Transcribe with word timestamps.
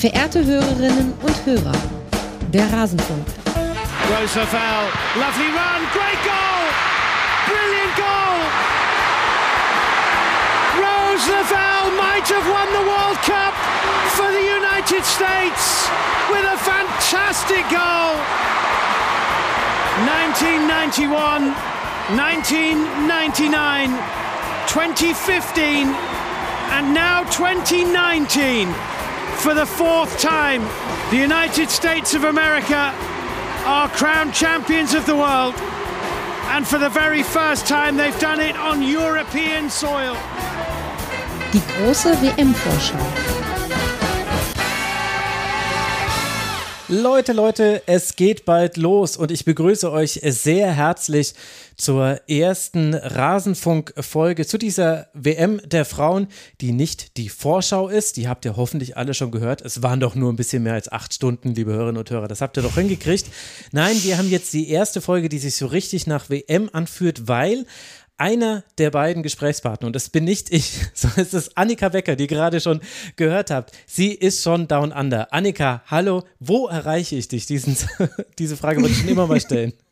Verehrte 0.00 0.42
Hörerinnen 0.42 1.12
und 1.20 1.44
Hörer, 1.44 1.76
der 2.54 2.72
Rasenfunk. 2.72 3.26
Rose 4.08 4.38
Lavelle, 4.38 4.88
lovely 5.14 5.52
run, 5.52 5.84
great 5.92 6.16
goal! 6.24 6.64
Brilliant 7.44 7.94
goal! 8.00 8.40
Rose 10.80 11.28
Lavelle 11.28 11.92
might 12.00 12.26
have 12.32 12.48
won 12.48 12.66
the 12.72 12.84
World 12.88 13.20
Cup 13.28 13.52
for 14.16 14.32
the 14.32 14.40
United 14.40 15.04
States 15.04 15.90
with 16.30 16.46
a 16.48 16.56
fantastic 16.56 17.68
goal! 17.68 18.16
1991, 20.08 21.52
1999, 22.16 23.90
2015, 24.66 25.94
and 26.72 26.94
now 26.94 27.22
2019. 27.24 28.89
For 29.42 29.54
the 29.54 29.64
fourth 29.64 30.18
time, 30.18 30.60
the 31.10 31.16
United 31.16 31.70
States 31.70 32.12
of 32.12 32.24
America 32.24 32.92
are 33.64 33.88
crowned 33.88 34.34
champions 34.34 34.92
of 34.92 35.06
the 35.06 35.16
world. 35.16 35.54
And 36.52 36.68
for 36.68 36.76
the 36.78 36.90
very 36.90 37.22
first 37.22 37.66
time, 37.66 37.96
they've 37.96 38.18
done 38.20 38.38
it 38.38 38.54
on 38.56 38.82
European 38.82 39.70
soil. 39.70 40.14
Die 41.52 41.60
große 41.78 42.12
WM-Vorschau. 42.20 43.39
Leute, 46.92 47.32
Leute, 47.34 47.84
es 47.86 48.16
geht 48.16 48.44
bald 48.44 48.76
los 48.76 49.16
und 49.16 49.30
ich 49.30 49.44
begrüße 49.44 49.92
euch 49.92 50.18
sehr 50.24 50.72
herzlich 50.72 51.34
zur 51.76 52.20
ersten 52.28 52.94
Rasenfunk-Folge 52.94 54.44
zu 54.44 54.58
dieser 54.58 55.06
WM 55.14 55.60
der 55.64 55.84
Frauen, 55.84 56.26
die 56.60 56.72
nicht 56.72 57.16
die 57.16 57.28
Vorschau 57.28 57.88
ist. 57.88 58.16
Die 58.16 58.26
habt 58.26 58.44
ihr 58.44 58.56
hoffentlich 58.56 58.96
alle 58.96 59.14
schon 59.14 59.30
gehört. 59.30 59.62
Es 59.62 59.84
waren 59.84 60.00
doch 60.00 60.16
nur 60.16 60.32
ein 60.32 60.36
bisschen 60.36 60.64
mehr 60.64 60.74
als 60.74 60.90
acht 60.90 61.14
Stunden, 61.14 61.54
liebe 61.54 61.72
Hörerinnen 61.72 61.98
und 61.98 62.10
Hörer. 62.10 62.26
Das 62.26 62.40
habt 62.40 62.56
ihr 62.58 62.62
doch 62.64 62.74
hingekriegt. 62.74 63.26
Nein, 63.70 63.96
wir 64.02 64.18
haben 64.18 64.28
jetzt 64.28 64.52
die 64.52 64.68
erste 64.68 65.00
Folge, 65.00 65.28
die 65.28 65.38
sich 65.38 65.54
so 65.54 65.66
richtig 65.66 66.08
nach 66.08 66.28
WM 66.28 66.70
anfühlt, 66.72 67.28
weil 67.28 67.66
einer 68.20 68.64
der 68.78 68.90
beiden 68.90 69.22
Gesprächspartner, 69.22 69.86
und 69.86 69.96
das 69.96 70.10
bin 70.10 70.24
nicht 70.24 70.52
ich, 70.52 70.72
sondern 70.94 71.20
es 71.20 71.34
ist 71.34 71.56
Annika 71.56 71.88
Becker, 71.88 72.16
die 72.16 72.24
ihr 72.24 72.28
gerade 72.28 72.60
schon 72.60 72.80
gehört 73.16 73.50
habt. 73.50 73.72
Sie 73.86 74.12
ist 74.12 74.42
schon 74.42 74.68
down 74.68 74.92
under. 74.92 75.32
Annika, 75.32 75.82
hallo, 75.86 76.24
wo 76.38 76.68
erreiche 76.68 77.16
ich 77.16 77.28
dich? 77.28 77.46
Diesen, 77.46 77.76
diese 78.38 78.56
Frage 78.56 78.80
wollte 78.80 78.92
ich 78.92 79.00
schon 79.00 79.08
immer 79.08 79.26
mal 79.26 79.40
stellen. 79.40 79.72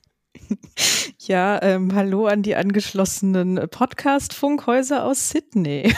Ja, 1.21 1.61
ähm, 1.63 1.95
hallo 1.95 2.27
an 2.27 2.43
die 2.43 2.55
angeschlossenen 2.55 3.69
Podcast-Funkhäuser 3.69 5.05
aus 5.05 5.29
Sydney. 5.29 5.93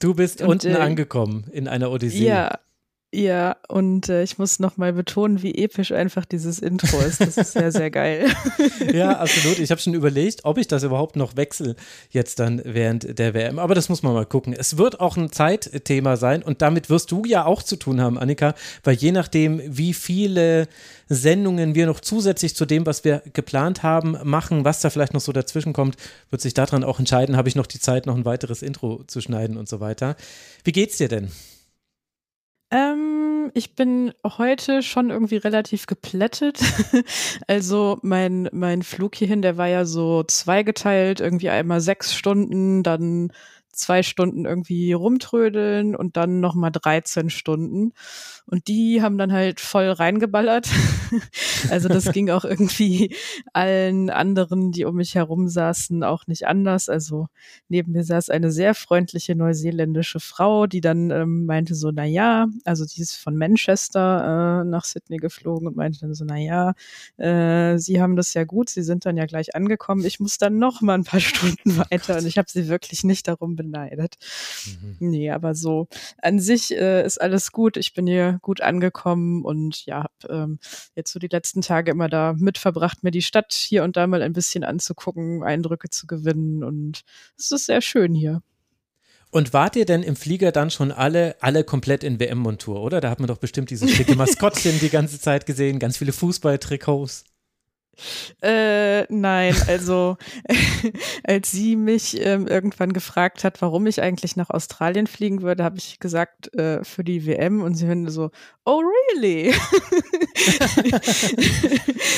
Du 0.00 0.14
bist 0.14 0.40
Und, 0.40 0.48
unten 0.48 0.70
äh, 0.74 0.78
angekommen 0.78 1.44
in 1.52 1.68
einer 1.68 1.92
Odyssee. 1.92 2.26
Ja, 2.26 2.58
ja, 3.12 3.56
und 3.66 4.08
äh, 4.08 4.22
ich 4.22 4.38
muss 4.38 4.60
noch 4.60 4.76
mal 4.76 4.92
betonen, 4.92 5.42
wie 5.42 5.56
episch 5.56 5.90
einfach 5.90 6.24
dieses 6.24 6.60
Intro 6.60 7.00
ist. 7.00 7.20
Das 7.20 7.36
ist 7.36 7.52
sehr, 7.52 7.72
sehr 7.72 7.90
geil. 7.90 8.28
Ja, 8.92 9.18
absolut. 9.18 9.58
Ich 9.58 9.70
habe 9.70 9.80
schon 9.80 9.94
überlegt, 9.94 10.44
ob 10.44 10.58
ich 10.58 10.66
das 10.66 10.82
überhaupt 10.82 11.16
noch 11.16 11.36
wechsle 11.36 11.76
jetzt 12.10 12.38
dann 12.38 12.60
während 12.64 13.18
der 13.18 13.34
WM. 13.34 13.58
Aber 13.58 13.74
das 13.74 13.88
muss 13.88 14.02
man 14.02 14.14
mal 14.14 14.26
gucken. 14.26 14.52
Es 14.52 14.78
wird 14.78 15.00
auch 15.00 15.16
ein 15.16 15.30
Zeitthema 15.30 16.16
sein 16.16 16.42
und 16.42 16.62
damit 16.62 16.90
wirst 16.90 17.10
du 17.10 17.24
ja 17.24 17.44
auch 17.44 17.62
zu 17.62 17.76
tun 17.76 18.00
haben, 18.00 18.18
Annika, 18.18 18.54
weil 18.84 18.94
je 18.94 19.12
nachdem, 19.12 19.60
wie 19.64 19.92
viele 19.92 20.66
Sendungen 21.08 21.74
wir 21.74 21.86
noch 21.86 22.00
zusätzlich 22.00 22.56
zu 22.56 22.66
dem, 22.66 22.86
was 22.86 23.04
wir 23.04 23.22
geplant 23.32 23.82
haben, 23.82 24.16
machen, 24.24 24.64
was 24.64 24.80
da 24.80 24.90
vielleicht 24.90 25.14
noch 25.14 25.20
so 25.20 25.32
dazwischen 25.32 25.72
kommt, 25.72 25.96
wird 26.30 26.42
sich 26.42 26.54
daran 26.54 26.84
auch 26.84 26.98
entscheiden, 26.98 27.36
habe 27.36 27.48
ich 27.48 27.56
noch 27.56 27.66
die 27.66 27.80
Zeit, 27.80 28.06
noch 28.06 28.16
ein 28.16 28.24
weiteres 28.24 28.62
Intro 28.62 29.02
zu 29.06 29.20
schneiden 29.20 29.56
und 29.56 29.68
so 29.68 29.80
weiter. 29.80 30.16
Wie 30.64 30.72
geht's 30.72 30.96
dir 30.96 31.08
denn? 31.08 31.30
Ähm, 32.72 33.50
ich 33.54 33.74
bin 33.74 34.12
heute 34.24 34.82
schon 34.82 35.10
irgendwie 35.10 35.36
relativ 35.36 35.86
geplättet. 35.86 36.60
also 37.48 37.98
mein, 38.02 38.48
mein 38.52 38.82
Flug 38.82 39.16
hierhin, 39.16 39.42
der 39.42 39.56
war 39.56 39.66
ja 39.66 39.84
so 39.84 40.22
zweigeteilt, 40.22 41.20
irgendwie 41.20 41.50
einmal 41.50 41.80
sechs 41.80 42.14
Stunden, 42.14 42.82
dann 42.84 43.32
zwei 43.72 44.02
Stunden 44.02 44.44
irgendwie 44.46 44.92
rumtrödeln 44.92 45.96
und 45.96 46.16
dann 46.16 46.40
nochmal 46.40 46.70
13 46.70 47.30
Stunden. 47.30 47.92
Und 48.46 48.68
die 48.68 49.02
haben 49.02 49.18
dann 49.18 49.32
halt 49.32 49.60
voll 49.60 49.90
reingeballert. 49.90 50.68
also 51.70 51.88
das 51.88 52.12
ging 52.12 52.30
auch 52.30 52.44
irgendwie 52.44 53.14
allen 53.52 54.10
anderen, 54.10 54.72
die 54.72 54.84
um 54.84 54.96
mich 54.96 55.14
herum 55.14 55.48
saßen, 55.48 56.02
auch 56.04 56.26
nicht 56.26 56.46
anders. 56.46 56.88
Also 56.88 57.28
neben 57.68 57.92
mir 57.92 58.04
saß 58.04 58.30
eine 58.30 58.50
sehr 58.50 58.74
freundliche 58.74 59.34
neuseeländische 59.34 60.20
Frau, 60.20 60.66
die 60.66 60.80
dann 60.80 61.10
ähm, 61.10 61.46
meinte 61.46 61.74
so, 61.74 61.90
na 61.90 62.04
ja, 62.04 62.46
also 62.64 62.84
die 62.84 63.00
ist 63.00 63.16
von 63.16 63.36
Manchester 63.36 64.62
äh, 64.62 64.64
nach 64.64 64.84
Sydney 64.84 65.18
geflogen 65.18 65.68
und 65.68 65.76
meinte 65.76 66.00
dann 66.00 66.14
so, 66.14 66.24
na 66.24 66.36
ja, 66.36 66.74
äh, 67.18 67.78
sie 67.78 68.00
haben 68.00 68.16
das 68.16 68.34
ja 68.34 68.44
gut, 68.44 68.68
sie 68.70 68.82
sind 68.82 69.06
dann 69.06 69.16
ja 69.16 69.26
gleich 69.26 69.54
angekommen. 69.54 70.04
Ich 70.04 70.20
muss 70.20 70.38
dann 70.38 70.58
noch 70.58 70.80
mal 70.80 70.94
ein 70.94 71.04
paar 71.04 71.20
Stunden 71.20 71.76
weiter 71.90 72.18
und 72.18 72.26
ich 72.26 72.38
habe 72.38 72.50
sie 72.50 72.68
wirklich 72.68 73.04
nicht 73.04 73.28
darum 73.28 73.56
beneidet. 73.56 74.16
Mhm. 74.66 74.96
Nee, 75.10 75.30
aber 75.30 75.54
so 75.54 75.88
an 76.22 76.38
sich 76.38 76.72
äh, 76.72 77.04
ist 77.04 77.20
alles 77.20 77.52
gut. 77.52 77.76
Ich 77.76 77.94
bin 77.94 78.06
hier 78.06 78.29
gut 78.38 78.60
angekommen 78.60 79.44
und 79.44 79.84
ja, 79.86 80.04
habe 80.04 80.34
ähm, 80.34 80.58
jetzt 80.94 81.12
so 81.12 81.18
die 81.18 81.28
letzten 81.28 81.62
Tage 81.62 81.90
immer 81.90 82.08
da 82.08 82.34
mitverbracht, 82.34 83.02
mir 83.02 83.10
die 83.10 83.22
Stadt 83.22 83.52
hier 83.52 83.84
und 83.84 83.96
da 83.96 84.06
mal 84.06 84.22
ein 84.22 84.32
bisschen 84.32 84.64
anzugucken, 84.64 85.42
Eindrücke 85.42 85.90
zu 85.90 86.06
gewinnen 86.06 86.64
und 86.64 87.02
es 87.36 87.50
ist 87.50 87.66
sehr 87.66 87.80
schön 87.80 88.14
hier. 88.14 88.42
Und 89.32 89.52
wart 89.52 89.76
ihr 89.76 89.84
denn 89.84 90.02
im 90.02 90.16
Flieger 90.16 90.50
dann 90.50 90.70
schon 90.70 90.90
alle, 90.90 91.36
alle 91.40 91.62
komplett 91.62 92.02
in 92.02 92.18
WM-Montur, 92.18 92.82
oder? 92.82 93.00
Da 93.00 93.10
hat 93.10 93.20
man 93.20 93.28
doch 93.28 93.38
bestimmt 93.38 93.70
dieses 93.70 93.90
schicke 93.92 94.14
Maskottchen 94.16 94.80
die 94.80 94.90
ganze 94.90 95.20
Zeit 95.20 95.46
gesehen, 95.46 95.78
ganz 95.78 95.96
viele 95.96 96.12
Fußballtrikots. 96.12 97.24
Äh, 98.42 99.02
nein, 99.12 99.54
also 99.66 100.16
als 101.24 101.50
sie 101.50 101.76
mich 101.76 102.24
ähm, 102.24 102.46
irgendwann 102.46 102.92
gefragt 102.92 103.44
hat, 103.44 103.60
warum 103.60 103.86
ich 103.86 104.00
eigentlich 104.00 104.36
nach 104.36 104.50
Australien 104.50 105.06
fliegen 105.06 105.42
würde, 105.42 105.64
habe 105.64 105.78
ich 105.78 105.98
gesagt, 106.00 106.54
äh, 106.54 106.82
für 106.84 107.04
die 107.04 107.26
WM 107.26 107.62
und 107.62 107.74
sie 107.74 107.86
finde 107.86 108.10
so, 108.10 108.30
oh 108.64 108.80
really? 109.14 109.52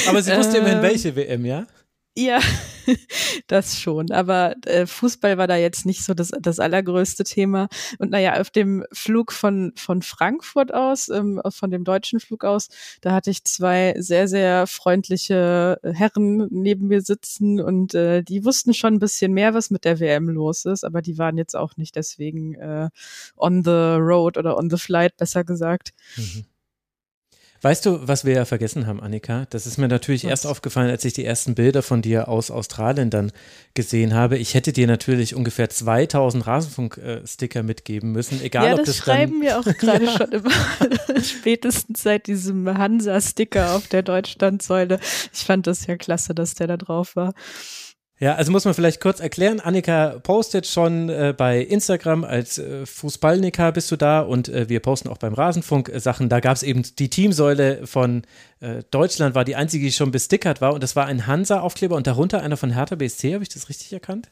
Aber 0.09 0.23
sie 0.23 0.37
wusste 0.37 0.59
immerhin 0.59 0.79
Ähm, 0.79 0.83
welche 0.83 1.17
WM, 1.17 1.45
ja? 1.45 1.67
Ja, 2.15 2.41
das 3.47 3.81
schon. 3.81 4.11
Aber 4.11 4.55
äh, 4.67 4.85
Fußball 4.87 5.39
war 5.39 5.47
da 5.47 5.57
jetzt 5.57 5.87
nicht 5.87 6.05
so 6.05 6.13
das, 6.13 6.31
das 6.41 6.61
allergrößte 6.61 7.25
Thema. 7.25 7.69
Und 7.99 8.11
naja, 8.11 8.39
auf 8.39 8.51
dem 8.51 8.85
Flug 8.93 9.33
von, 9.33 9.73
von 9.77 10.03
Frankfurt 10.03 10.75
aus, 10.75 11.09
ähm, 11.09 11.41
von 11.49 11.71
dem 11.71 11.85
deutschen 11.85 12.21
Flug 12.21 12.45
aus, 12.45 12.69
da 13.01 13.13
hatte 13.13 13.31
ich 13.31 13.45
zwei 13.45 13.95
sehr, 13.99 14.29
sehr 14.29 14.67
freundliche 14.67 15.79
Herren 15.83 16.49
neben 16.51 16.89
mir 16.89 17.01
sitzen 17.01 17.61
und 17.63 17.95
äh, 17.95 18.23
die 18.23 18.45
wussten 18.45 18.75
schon 18.75 18.95
ein 18.95 18.99
bisschen 18.99 19.33
mehr, 19.33 19.55
was 19.55 19.71
mit 19.71 19.87
der 19.87 19.99
WM 19.99 20.29
los 20.29 20.67
ist, 20.67 20.85
aber 20.85 21.01
die 21.01 21.17
waren 21.17 21.39
jetzt 21.39 21.57
auch 21.57 21.79
nicht 21.79 21.97
deswegen 21.97 22.55
äh, 22.57 22.91
on 23.37 23.65
the 23.65 23.71
road 23.71 24.37
oder 24.37 24.59
on 24.59 24.69
the 24.69 24.77
flight, 24.77 25.17
besser 25.17 25.45
gesagt. 25.45 25.93
Weißt 27.63 27.87
du, 27.87 28.09
was 28.09 28.25
wir 28.25 28.35
ja 28.35 28.45
vergessen 28.45 28.89
haben, 28.89 29.01
Annika? 29.01 29.47
Das 29.51 29.67
ist 29.67 29.79
mir 29.79 29.87
natürlich 29.87 30.25
Was? 30.25 30.31
erst 30.31 30.47
aufgefallen, 30.49 30.91
als 30.91 31.05
ich 31.05 31.13
die 31.13 31.25
ersten 31.25 31.55
Bilder 31.55 31.83
von 31.83 32.03
dir 32.03 32.27
aus 32.29 32.51
Australien 32.51 33.09
dann 33.09 33.31
gesehen 33.75 34.15
habe. 34.15 34.37
Ich 34.37 34.55
hätte 34.55 34.73
dir 34.73 34.89
natürlich 34.89 35.37
ungefähr 35.37 35.71
2000 35.71 36.45
Rasenfunk-Sticker 36.45 37.63
mitgeben 37.63 38.11
müssen, 38.11 38.43
egal 38.43 38.67
ja, 38.67 38.73
ob 38.73 38.79
das, 38.81 38.89
das 38.89 38.97
schreiben 38.97 39.41
wir 39.41 39.61
auch 39.61 39.65
gerade 39.79 40.09
schon 40.09 40.33
immer. 40.33 40.51
Spätestens 41.23 42.03
seit 42.03 42.27
diesem 42.27 42.77
Hansa-Sticker 42.77 43.77
auf 43.77 43.87
der 43.87 44.03
Deutschlandsäule. 44.03 44.99
Ich 45.33 45.45
fand 45.45 45.69
das 45.69 45.87
ja 45.87 45.97
klasse, 45.97 46.35
dass 46.35 46.55
der 46.55 46.67
da 46.67 46.77
drauf 46.77 47.15
war. 47.15 47.33
Ja, 48.23 48.37
also 48.37 48.53
muss 48.53 48.65
man 48.65 48.73
vielleicht 48.73 49.01
kurz 49.01 49.19
erklären. 49.19 49.59
Annika 49.59 50.21
postet 50.23 50.69
schon 50.69 51.09
äh, 51.09 51.35
bei 51.37 51.59
Instagram 51.61 52.23
als 52.23 52.57
äh, 52.57 52.87
Fußballnika 52.87 53.73
bist 53.73 53.91
du 53.91 53.97
da 53.97 54.21
und 54.21 54.49
äh, 54.49 54.69
wir 54.69 54.79
posten 54.79 55.09
auch 55.09 55.19
beim 55.19 55.35
Rasenfunk 55.35 55.89
äh, 55.89 55.99
Sachen. 55.99 56.29
Da 56.29 56.39
gab 56.39 56.55
es 56.55 56.63
eben 56.63 56.85
die 57.01 57.11
Teamsäule 57.11 57.85
von 57.85 58.23
äh, 58.61 58.85
Deutschland, 58.93 59.35
war 59.35 59.45
die 59.45 59.57
einzige, 59.57 59.87
die 59.87 59.91
schon 59.91 60.13
bestickert 60.13 60.61
war 60.61 60.73
und 60.73 60.85
das 60.85 60.95
war 60.95 61.07
ein 61.07 61.27
Hansa-Aufkleber 61.27 61.97
und 61.97 62.07
darunter 62.07 62.45
einer 62.45 62.57
von 62.57 62.71
Hertha 62.71 62.95
BSC. 62.95 63.35
Habe 63.35 63.43
ich 63.43 63.49
das 63.49 63.69
richtig 63.69 63.93
erkannt? 63.93 64.31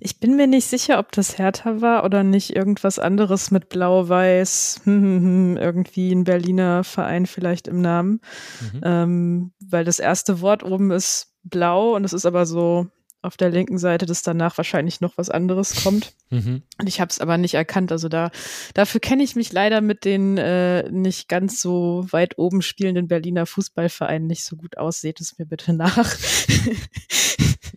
Ich 0.00 0.18
bin 0.18 0.34
mir 0.34 0.48
nicht 0.48 0.66
sicher, 0.66 0.98
ob 0.98 1.12
das 1.12 1.38
Hertha 1.38 1.80
war 1.80 2.04
oder 2.04 2.24
nicht 2.24 2.56
irgendwas 2.56 2.98
anderes 2.98 3.52
mit 3.52 3.68
Blau-Weiß, 3.68 4.82
irgendwie 4.86 6.12
ein 6.12 6.24
Berliner 6.24 6.82
Verein 6.82 7.26
vielleicht 7.26 7.68
im 7.68 7.80
Namen. 7.80 8.20
Mhm. 8.60 8.80
Ähm, 8.82 9.52
weil 9.60 9.84
das 9.84 10.00
erste 10.00 10.40
Wort 10.40 10.64
oben 10.64 10.90
ist 10.90 11.28
blau 11.50 11.94
und 11.94 12.04
es 12.04 12.12
ist 12.12 12.26
aber 12.26 12.46
so 12.46 12.86
auf 13.28 13.36
der 13.36 13.50
linken 13.50 13.78
Seite, 13.78 14.06
dass 14.06 14.22
danach 14.22 14.56
wahrscheinlich 14.56 15.00
noch 15.00 15.18
was 15.18 15.28
anderes 15.28 15.84
kommt. 15.84 16.14
Mhm. 16.30 16.62
Und 16.80 16.86
ich 16.88 17.00
habe 17.00 17.10
es 17.10 17.20
aber 17.20 17.38
nicht 17.38 17.54
erkannt. 17.54 17.92
Also 17.92 18.08
da 18.08 18.30
dafür 18.74 19.00
kenne 19.00 19.22
ich 19.22 19.36
mich 19.36 19.52
leider 19.52 19.82
mit 19.82 20.04
den 20.04 20.38
äh, 20.38 20.90
nicht 20.90 21.28
ganz 21.28 21.60
so 21.60 22.06
weit 22.10 22.38
oben 22.38 22.62
spielenden 22.62 23.06
Berliner 23.06 23.44
Fußballvereinen 23.44 24.26
nicht 24.26 24.44
so 24.44 24.56
gut 24.56 24.78
aus. 24.78 25.02
Seht 25.02 25.20
es 25.20 25.38
mir 25.38 25.44
bitte 25.44 25.72
nach. 25.74 26.08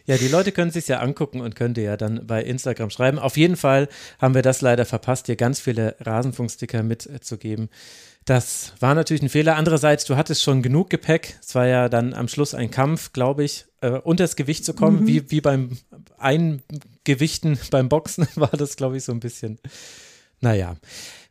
Ja, 0.06 0.18
die 0.18 0.28
Leute 0.28 0.52
können 0.52 0.72
sich 0.72 0.88
ja 0.88 1.00
angucken 1.00 1.42
und 1.42 1.56
könnt 1.56 1.78
ihr 1.78 1.84
ja 1.84 1.96
dann 1.96 2.26
bei 2.26 2.44
Instagram 2.44 2.90
schreiben. 2.90 3.20
Auf 3.20 3.38
jeden 3.38 3.56
Fall 3.56 3.88
haben 4.20 4.34
wir 4.34 4.42
das 4.42 4.62
leider 4.62 4.86
verpasst, 4.86 5.28
dir 5.28 5.36
ganz 5.36 5.60
viele 5.60 5.96
Rasenfunksticker 6.00 6.84
mitzugeben. 6.84 7.70
Das 8.26 8.74
war 8.80 8.94
natürlich 8.94 9.22
ein 9.22 9.30
Fehler. 9.30 9.56
Andererseits, 9.56 10.06
du 10.06 10.16
hattest 10.16 10.44
schon 10.44 10.62
genug 10.62 10.90
Gepäck. 10.90 11.38
Es 11.42 11.56
war 11.56 11.68
ja 11.68 11.88
dann 11.88 12.14
am 12.14 12.28
Schluss 12.28 12.54
ein 12.54 12.72
Kampf, 12.72 13.14
glaube 13.14 13.44
ich, 13.44 13.66
äh, 13.82 14.00
unter 14.00 14.24
das 14.24 14.36
Gewicht 14.36 14.66
zu 14.66 14.74
kommen, 14.74 15.02
mhm. 15.02 15.08
wie, 15.08 15.32
wie 15.32 15.42
beim 15.42 15.78
Eingewichten 16.18 17.60
beim 17.72 17.90
Boxen 17.90 18.28
war 18.36 18.50
das, 18.50 18.76
glaube 18.76 18.98
ich, 18.98 19.04
so 19.04 19.12
ein 19.12 19.20
bisschen. 19.20 19.60
Naja. 20.40 20.76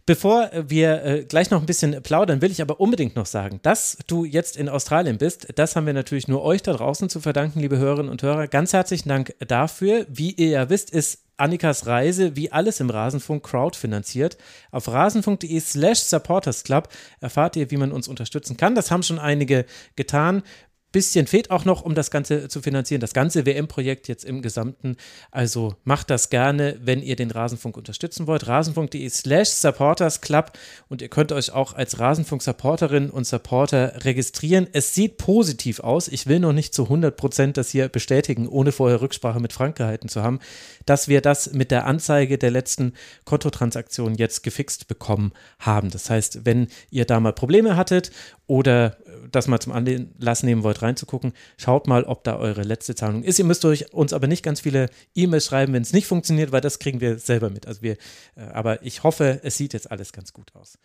Bevor 0.06 0.50
wir 0.66 1.04
äh, 1.04 1.24
gleich 1.24 1.50
noch 1.50 1.60
ein 1.60 1.66
bisschen 1.66 2.02
plaudern, 2.02 2.42
will 2.42 2.50
ich 2.50 2.62
aber 2.62 2.80
unbedingt 2.80 3.14
noch 3.14 3.26
sagen, 3.26 3.60
dass 3.62 3.96
du 4.08 4.24
jetzt 4.24 4.56
in 4.56 4.68
Australien 4.68 5.18
bist. 5.18 5.48
Das 5.54 5.76
haben 5.76 5.86
wir 5.86 5.92
natürlich 5.92 6.26
nur 6.26 6.42
euch 6.42 6.62
da 6.62 6.72
draußen 6.72 7.08
zu 7.08 7.20
verdanken, 7.20 7.60
liebe 7.60 7.78
Hörerinnen 7.78 8.10
und 8.10 8.22
Hörer. 8.22 8.48
Ganz 8.48 8.72
herzlichen 8.72 9.08
Dank 9.08 9.34
dafür. 9.46 10.06
Wie 10.08 10.32
ihr 10.32 10.48
ja 10.48 10.68
wisst, 10.68 10.90
ist 10.90 11.20
Annikas 11.40 11.86
Reise 11.86 12.36
wie 12.36 12.52
alles 12.52 12.80
im 12.80 12.90
Rasenfunk 12.90 13.42
crowdfinanziert. 13.42 14.36
Auf 14.70 14.88
rasenfunk.de 14.88 15.58
slash 15.60 16.00
supportersclub 16.00 16.88
erfahrt 17.20 17.56
ihr, 17.56 17.70
wie 17.70 17.76
man 17.76 17.92
uns 17.92 18.08
unterstützen 18.08 18.56
kann. 18.56 18.74
Das 18.74 18.90
haben 18.90 19.02
schon 19.02 19.18
einige 19.18 19.64
getan 19.96 20.42
bisschen 20.92 21.26
fehlt 21.26 21.50
auch 21.50 21.64
noch, 21.64 21.82
um 21.82 21.94
das 21.94 22.10
Ganze 22.10 22.48
zu 22.48 22.60
finanzieren, 22.62 23.00
das 23.00 23.14
ganze 23.14 23.46
WM-Projekt 23.46 24.08
jetzt 24.08 24.24
im 24.24 24.42
Gesamten. 24.42 24.96
Also 25.30 25.74
macht 25.84 26.10
das 26.10 26.30
gerne, 26.30 26.78
wenn 26.82 27.02
ihr 27.02 27.16
den 27.16 27.30
Rasenfunk 27.30 27.76
unterstützen 27.76 28.26
wollt. 28.26 28.46
Rasenfunk.de 28.46 29.08
slash 29.08 29.50
Supporters 29.50 30.20
Club 30.20 30.52
und 30.88 31.02
ihr 31.02 31.08
könnt 31.08 31.32
euch 31.32 31.52
auch 31.52 31.74
als 31.74 31.98
Rasenfunk-Supporterin 31.98 33.10
und 33.10 33.26
Supporter 33.26 34.04
registrieren. 34.04 34.66
Es 34.72 34.94
sieht 34.94 35.16
positiv 35.16 35.80
aus. 35.80 36.08
Ich 36.08 36.26
will 36.26 36.40
noch 36.40 36.52
nicht 36.52 36.74
zu 36.74 36.84
100 36.84 37.16
Prozent 37.16 37.56
das 37.56 37.70
hier 37.70 37.88
bestätigen, 37.88 38.48
ohne 38.48 38.72
vorher 38.72 39.00
Rücksprache 39.00 39.40
mit 39.40 39.52
Frank 39.52 39.76
gehalten 39.76 40.08
zu 40.08 40.22
haben, 40.22 40.40
dass 40.86 41.08
wir 41.08 41.20
das 41.20 41.52
mit 41.52 41.70
der 41.70 41.86
Anzeige 41.86 42.38
der 42.38 42.50
letzten 42.50 42.94
Kontotransaktion 43.24 44.14
jetzt 44.16 44.42
gefixt 44.42 44.88
bekommen 44.88 45.32
haben. 45.58 45.90
Das 45.90 46.10
heißt, 46.10 46.44
wenn 46.44 46.68
ihr 46.90 47.04
da 47.04 47.20
mal 47.20 47.32
Probleme 47.32 47.76
hattet 47.76 48.10
oder 48.46 48.96
das 49.30 49.46
mal 49.46 49.60
zum 49.60 49.72
Anlass 49.72 50.42
nehmen 50.42 50.62
wollt, 50.64 50.79
reinzugucken, 50.82 51.32
schaut 51.56 51.86
mal, 51.86 52.04
ob 52.04 52.24
da 52.24 52.36
eure 52.36 52.62
letzte 52.62 52.94
Zahlung 52.94 53.22
ist. 53.22 53.38
Ihr 53.38 53.44
müsst 53.44 53.64
euch 53.64 53.92
uns 53.92 54.12
aber 54.12 54.26
nicht 54.26 54.42
ganz 54.42 54.60
viele 54.60 54.88
E-Mails 55.14 55.46
schreiben, 55.46 55.72
wenn 55.72 55.82
es 55.82 55.92
nicht 55.92 56.06
funktioniert, 56.06 56.52
weil 56.52 56.60
das 56.60 56.78
kriegen 56.78 57.00
wir 57.00 57.18
selber 57.18 57.50
mit. 57.50 57.66
Also 57.66 57.82
wir, 57.82 57.92
äh, 58.36 58.42
aber 58.52 58.82
ich 58.84 59.02
hoffe, 59.02 59.40
es 59.42 59.56
sieht 59.56 59.72
jetzt 59.72 59.90
alles 59.90 60.12
ganz 60.12 60.32
gut 60.32 60.54
aus. 60.54 60.78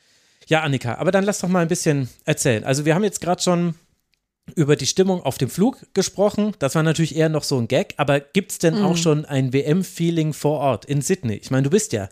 Ja, 0.47 0.61
Annika, 0.61 0.95
aber 0.95 1.11
dann 1.11 1.23
lass 1.23 1.39
doch 1.39 1.49
mal 1.49 1.61
ein 1.61 1.67
bisschen 1.67 2.09
erzählen. 2.23 2.63
Also 2.63 2.85
wir 2.85 2.93
haben 2.93 3.03
jetzt 3.03 3.21
gerade 3.21 3.41
schon 3.41 3.75
über 4.53 4.75
die 4.75 4.85
Stimmung 4.85 5.23
auf 5.23 5.37
dem 5.37 5.49
Flug 5.49 5.85
gesprochen. 5.93 6.53
Das 6.59 6.75
war 6.75 6.83
natürlich 6.83 7.15
eher 7.15 7.29
noch 7.29 7.43
so 7.43 7.57
ein 7.57 7.67
Gag, 7.67 7.95
aber 7.97 8.19
gibt 8.19 8.51
es 8.51 8.59
denn 8.59 8.79
mhm. 8.79 8.85
auch 8.85 8.97
schon 8.97 9.25
ein 9.25 9.53
WM-Feeling 9.53 10.33
vor 10.33 10.59
Ort 10.59 10.85
in 10.85 11.01
Sydney? 11.01 11.35
Ich 11.35 11.49
meine, 11.49 11.63
du 11.63 11.69
bist 11.71 11.93
ja 11.93 12.09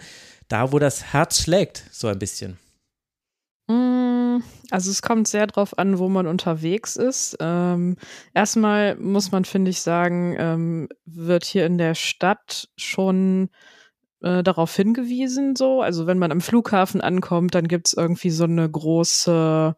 da, 0.47 0.71
wo 0.71 0.79
das 0.79 1.13
Herz 1.13 1.41
schlägt, 1.41 1.83
so 1.91 2.07
ein 2.07 2.17
bisschen. 2.19 2.57
Mm, 3.67 4.02
also 4.73 4.89
es 4.89 5.03
kommt 5.03 5.27
sehr 5.27 5.45
drauf 5.45 5.77
an, 5.77 5.99
wo 5.99 6.09
man 6.09 6.25
unterwegs 6.25 6.95
ist. 6.95 7.37
Ähm, 7.39 7.95
erstmal 8.33 8.95
muss 8.95 9.31
man, 9.31 9.45
finde 9.45 9.69
ich, 9.69 9.81
sagen, 9.81 10.35
ähm, 10.39 10.89
wird 11.05 11.45
hier 11.45 11.67
in 11.67 11.77
der 11.77 11.93
Stadt 11.93 12.69
schon 12.75 13.49
äh, 14.21 14.41
darauf 14.41 14.75
hingewiesen, 14.75 15.55
so. 15.55 15.83
Also 15.83 16.07
wenn 16.07 16.17
man 16.17 16.31
am 16.31 16.41
Flughafen 16.41 17.01
ankommt, 17.01 17.53
dann 17.53 17.67
gibt 17.67 17.87
es 17.87 17.93
irgendwie 17.93 18.31
so 18.31 18.45
eine 18.45 18.67
große 18.67 19.75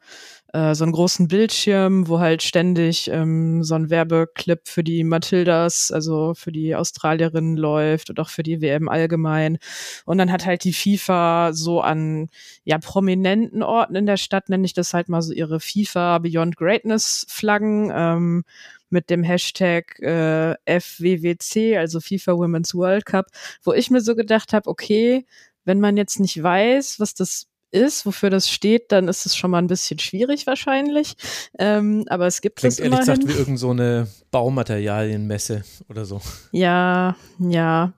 äh, 0.55 0.73
so 0.73 0.85
einen 0.85 0.93
großen 0.93 1.27
Bildschirm, 1.27 2.07
wo 2.07 2.19
halt 2.19 2.41
ständig 2.41 3.09
ähm, 3.09 3.61
so 3.63 3.75
ein 3.75 3.89
Werbeclip 3.89 4.61
für 4.67 4.83
die 4.83 5.03
Matildas, 5.03 5.91
also 5.91 6.33
für 6.33 6.51
die 6.53 6.75
Australierinnen 6.75 7.57
läuft 7.57 8.09
und 8.09 8.19
auch 8.21 8.29
für 8.29 8.43
die 8.43 8.61
WM 8.61 8.87
allgemein. 8.87 9.57
Und 10.05 10.17
dann 10.17 10.31
hat 10.31 10.45
halt 10.45 10.63
die 10.63 10.71
FIFA 10.71 11.51
so 11.53 11.81
an 11.81 12.29
ja 12.63 12.77
prominenten 12.77 13.63
Orten 13.63 13.95
in 13.95 14.05
der 14.05 14.17
Stadt, 14.17 14.47
nenne 14.47 14.65
ich 14.65 14.73
das 14.73 14.93
halt 14.93 15.09
mal 15.09 15.21
so 15.21 15.33
ihre 15.33 15.59
FIFA 15.59 16.19
Beyond 16.19 16.55
Greatness 16.55 17.25
Flaggen. 17.29 17.91
Ähm, 17.93 18.43
mit 18.91 19.09
dem 19.09 19.23
Hashtag 19.23 19.99
äh, 19.99 20.55
FWWC, 20.79 21.77
also 21.77 21.99
FIFA 21.99 22.37
Women's 22.37 22.75
World 22.75 23.05
Cup, 23.05 23.25
wo 23.63 23.73
ich 23.73 23.89
mir 23.89 23.99
so 23.99 24.15
gedacht 24.15 24.53
habe, 24.53 24.69
okay, 24.69 25.25
wenn 25.65 25.79
man 25.79 25.97
jetzt 25.97 26.19
nicht 26.19 26.41
weiß, 26.41 26.99
was 26.99 27.15
das 27.15 27.47
ist, 27.71 28.05
wofür 28.05 28.29
das 28.29 28.49
steht, 28.49 28.91
dann 28.91 29.07
ist 29.07 29.25
es 29.25 29.35
schon 29.35 29.51
mal 29.51 29.59
ein 29.59 29.67
bisschen 29.67 29.99
schwierig 29.99 30.47
wahrscheinlich. 30.47 31.15
Ähm, 31.59 32.05
aber 32.07 32.27
es 32.27 32.41
gibt 32.41 32.57
Klingt 32.59 32.73
es 32.73 32.79
ehrlich 32.79 32.99
immerhin. 32.99 33.19
gesagt 33.19 33.27
wie 33.35 33.39
irgend 33.39 33.59
so 33.59 33.71
eine 33.71 34.07
Baumaterialienmesse 34.31 35.63
oder 35.89 36.05
so. 36.05 36.21
Ja, 36.51 37.15
ja. 37.39 37.93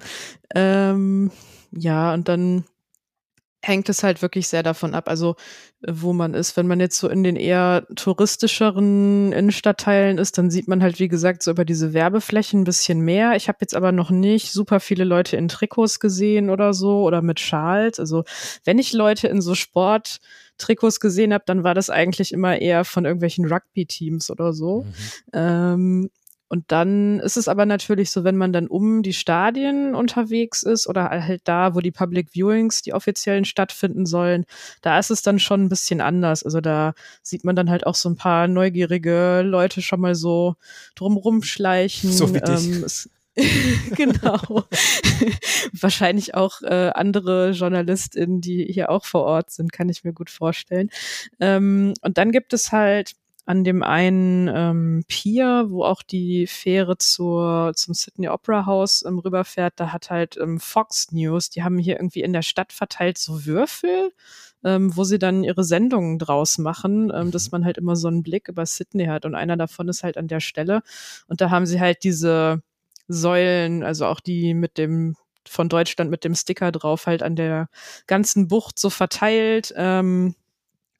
Ähm, 0.55 1.31
ja, 1.71 2.13
und 2.13 2.27
dann 2.27 2.63
hängt 3.67 3.89
es 3.89 4.03
halt 4.03 4.21
wirklich 4.21 4.47
sehr 4.47 4.63
davon 4.63 4.93
ab, 4.93 5.09
also 5.09 5.35
wo 5.85 6.13
man 6.13 6.33
ist. 6.33 6.57
Wenn 6.57 6.67
man 6.67 6.79
jetzt 6.79 6.97
so 6.97 7.07
in 7.07 7.23
den 7.23 7.35
eher 7.35 7.85
touristischeren 7.95 9.31
Innenstadtteilen 9.31 10.17
ist, 10.17 10.37
dann 10.37 10.49
sieht 10.49 10.67
man 10.67 10.81
halt, 10.81 10.99
wie 10.99 11.07
gesagt, 11.07 11.43
so 11.43 11.51
über 11.51 11.65
diese 11.65 11.93
Werbeflächen 11.93 12.61
ein 12.61 12.65
bisschen 12.65 13.01
mehr. 13.01 13.35
Ich 13.35 13.47
habe 13.47 13.59
jetzt 13.61 13.75
aber 13.75 13.91
noch 13.91 14.09
nicht 14.09 14.51
super 14.51 14.79
viele 14.79 15.03
Leute 15.03 15.37
in 15.37 15.47
Trikots 15.47 15.99
gesehen 15.99 16.49
oder 16.49 16.73
so 16.73 17.03
oder 17.03 17.21
mit 17.21 17.39
Schals. 17.39 17.99
Also 17.99 18.23
wenn 18.63 18.79
ich 18.79 18.93
Leute 18.93 19.27
in 19.27 19.41
so 19.41 19.53
Sport 19.53 20.19
Trikots 20.57 20.99
gesehen 20.99 21.33
habe, 21.33 21.43
dann 21.45 21.63
war 21.63 21.75
das 21.75 21.89
eigentlich 21.89 22.31
immer 22.31 22.59
eher 22.59 22.83
von 22.85 23.05
irgendwelchen 23.05 23.45
Rugby-Teams 23.45 24.31
oder 24.31 24.53
so. 24.53 24.83
Mhm. 24.83 24.93
Ähm, 25.33 26.09
und 26.49 26.71
dann 26.71 27.19
ist 27.19 27.35
es 27.35 27.47
aber 27.47 27.65
natürlich 27.65 28.11
so, 28.11 28.23
wenn 28.23 28.37
man 28.37 28.53
dann 28.53 28.67
um 28.67 29.03
die 29.03 29.13
Stadien 29.13 29.95
unterwegs 29.95 30.63
ist 30.63 30.87
oder 30.87 31.09
halt 31.09 31.41
da, 31.43 31.75
wo 31.75 31.81
die 31.81 31.91
Public 31.91 32.29
Viewings, 32.33 32.81
die 32.81 32.93
offiziellen 32.93 33.43
stattfinden 33.43 34.05
sollen, 34.05 34.45
da 34.81 34.97
ist 34.97 35.11
es 35.11 35.21
dann 35.21 35.39
schon 35.39 35.63
ein 35.63 35.69
bisschen 35.69 35.99
anders. 35.99 36.43
Also 36.43 36.61
da 36.61 36.93
sieht 37.21 37.43
man 37.43 37.55
dann 37.55 37.69
halt 37.69 37.85
auch 37.85 37.95
so 37.95 38.09
ein 38.09 38.15
paar 38.15 38.47
neugierige 38.47 39.41
Leute 39.43 39.81
schon 39.81 39.99
mal 39.99 40.15
so 40.15 40.55
drumrum 40.95 41.43
schleichen. 41.43 42.11
So 42.11 42.33
wie 42.33 42.39
dich. 42.39 42.67
Ähm, 42.67 42.85
genau. 43.95 44.39
Wahrscheinlich 45.73 46.33
auch 46.33 46.61
äh, 46.61 46.91
andere 46.93 47.51
JournalistInnen, 47.51 48.41
die 48.41 48.65
hier 48.65 48.89
auch 48.89 49.05
vor 49.05 49.23
Ort 49.23 49.51
sind, 49.51 49.71
kann 49.71 49.89
ich 49.89 50.03
mir 50.03 50.13
gut 50.13 50.29
vorstellen. 50.29 50.89
Ähm, 51.39 51.93
und 52.01 52.17
dann 52.17 52.31
gibt 52.31 52.53
es 52.53 52.71
halt 52.71 53.13
an 53.47 53.63
dem 53.63 53.81
einen 53.81 54.49
ähm, 54.53 55.05
Pier, 55.07 55.67
wo 55.69 55.85
auch 55.85 56.03
die 56.03 56.47
Fähre 56.47 56.97
zur, 56.97 57.71
zum 57.75 57.93
Sydney 57.93 58.27
Opera 58.27 58.65
House 58.65 59.05
ähm, 59.07 59.19
rüberfährt, 59.19 59.75
da 59.77 59.93
hat 59.93 60.09
halt 60.09 60.35
ähm, 60.35 60.59
Fox 60.59 61.13
News, 61.13 61.49
die 61.49 61.63
haben 61.63 61.77
hier 61.77 61.95
irgendwie 61.95 62.23
in 62.23 62.33
der 62.33 62.41
Stadt 62.41 62.73
verteilt 62.73 63.17
so 63.17 63.45
Würfel, 63.45 64.11
ähm, 64.65 64.95
wo 64.97 65.05
sie 65.05 65.17
dann 65.17 65.45
ihre 65.45 65.63
Sendungen 65.63 66.19
draus 66.19 66.57
machen, 66.57 67.09
ähm, 67.15 67.31
dass 67.31 67.49
man 67.51 67.63
halt 67.63 67.77
immer 67.77 67.95
so 67.95 68.09
einen 68.09 68.21
Blick 68.21 68.49
über 68.49 68.65
Sydney 68.65 69.05
hat. 69.05 69.23
Und 69.23 69.33
einer 69.33 69.55
davon 69.55 69.87
ist 69.87 70.03
halt 70.03 70.17
an 70.17 70.27
der 70.27 70.41
Stelle. 70.41 70.81
Und 71.27 71.39
da 71.39 71.49
haben 71.49 71.65
sie 71.65 71.79
halt 71.79 72.03
diese 72.03 72.61
Säulen, 73.07 73.81
also 73.81 74.07
auch 74.07 74.19
die 74.19 74.53
mit 74.55 74.77
dem 74.77 75.15
von 75.47 75.69
Deutschland 75.69 76.11
mit 76.11 76.25
dem 76.25 76.35
Sticker 76.35 76.73
drauf, 76.73 77.07
halt 77.07 77.23
an 77.23 77.37
der 77.37 77.69
ganzen 78.07 78.49
Bucht 78.49 78.77
so 78.77 78.89
verteilt. 78.89 79.73
Ähm, 79.77 80.35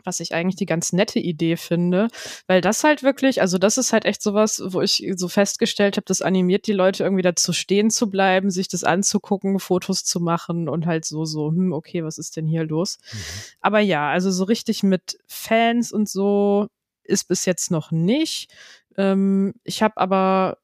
was 0.07 0.19
ich 0.19 0.33
eigentlich 0.33 0.55
die 0.55 0.65
ganz 0.65 0.93
nette 0.93 1.19
Idee 1.19 1.57
finde, 1.57 2.07
weil 2.47 2.61
das 2.61 2.83
halt 2.83 3.03
wirklich, 3.03 3.41
also 3.41 3.57
das 3.57 3.77
ist 3.77 3.93
halt 3.93 4.05
echt 4.05 4.23
sowas, 4.23 4.63
wo 4.65 4.81
ich 4.81 5.05
so 5.15 5.27
festgestellt 5.27 5.97
habe, 5.97 6.05
das 6.05 6.21
animiert 6.21 6.65
die 6.65 6.73
Leute 6.73 7.03
irgendwie 7.03 7.21
dazu 7.21 7.53
stehen 7.53 7.91
zu 7.91 8.09
bleiben, 8.09 8.49
sich 8.49 8.67
das 8.69 8.83
anzugucken, 8.83 9.59
Fotos 9.59 10.03
zu 10.03 10.19
machen 10.19 10.69
und 10.69 10.85
halt 10.85 11.05
so, 11.05 11.25
so, 11.25 11.49
hm, 11.49 11.73
okay, 11.73 12.03
was 12.03 12.17
ist 12.17 12.37
denn 12.37 12.47
hier 12.47 12.63
los? 12.63 12.97
Mhm. 13.11 13.17
Aber 13.61 13.79
ja, 13.79 14.09
also 14.09 14.31
so 14.31 14.45
richtig 14.45 14.81
mit 14.81 15.19
Fans 15.27 15.91
und 15.91 16.09
so 16.09 16.67
ist 17.03 17.27
bis 17.27 17.45
jetzt 17.45 17.69
noch 17.71 17.91
nicht. 17.91 18.51
Ähm, 18.97 19.53
ich 19.63 19.83
habe 19.83 19.97
aber 19.97 20.57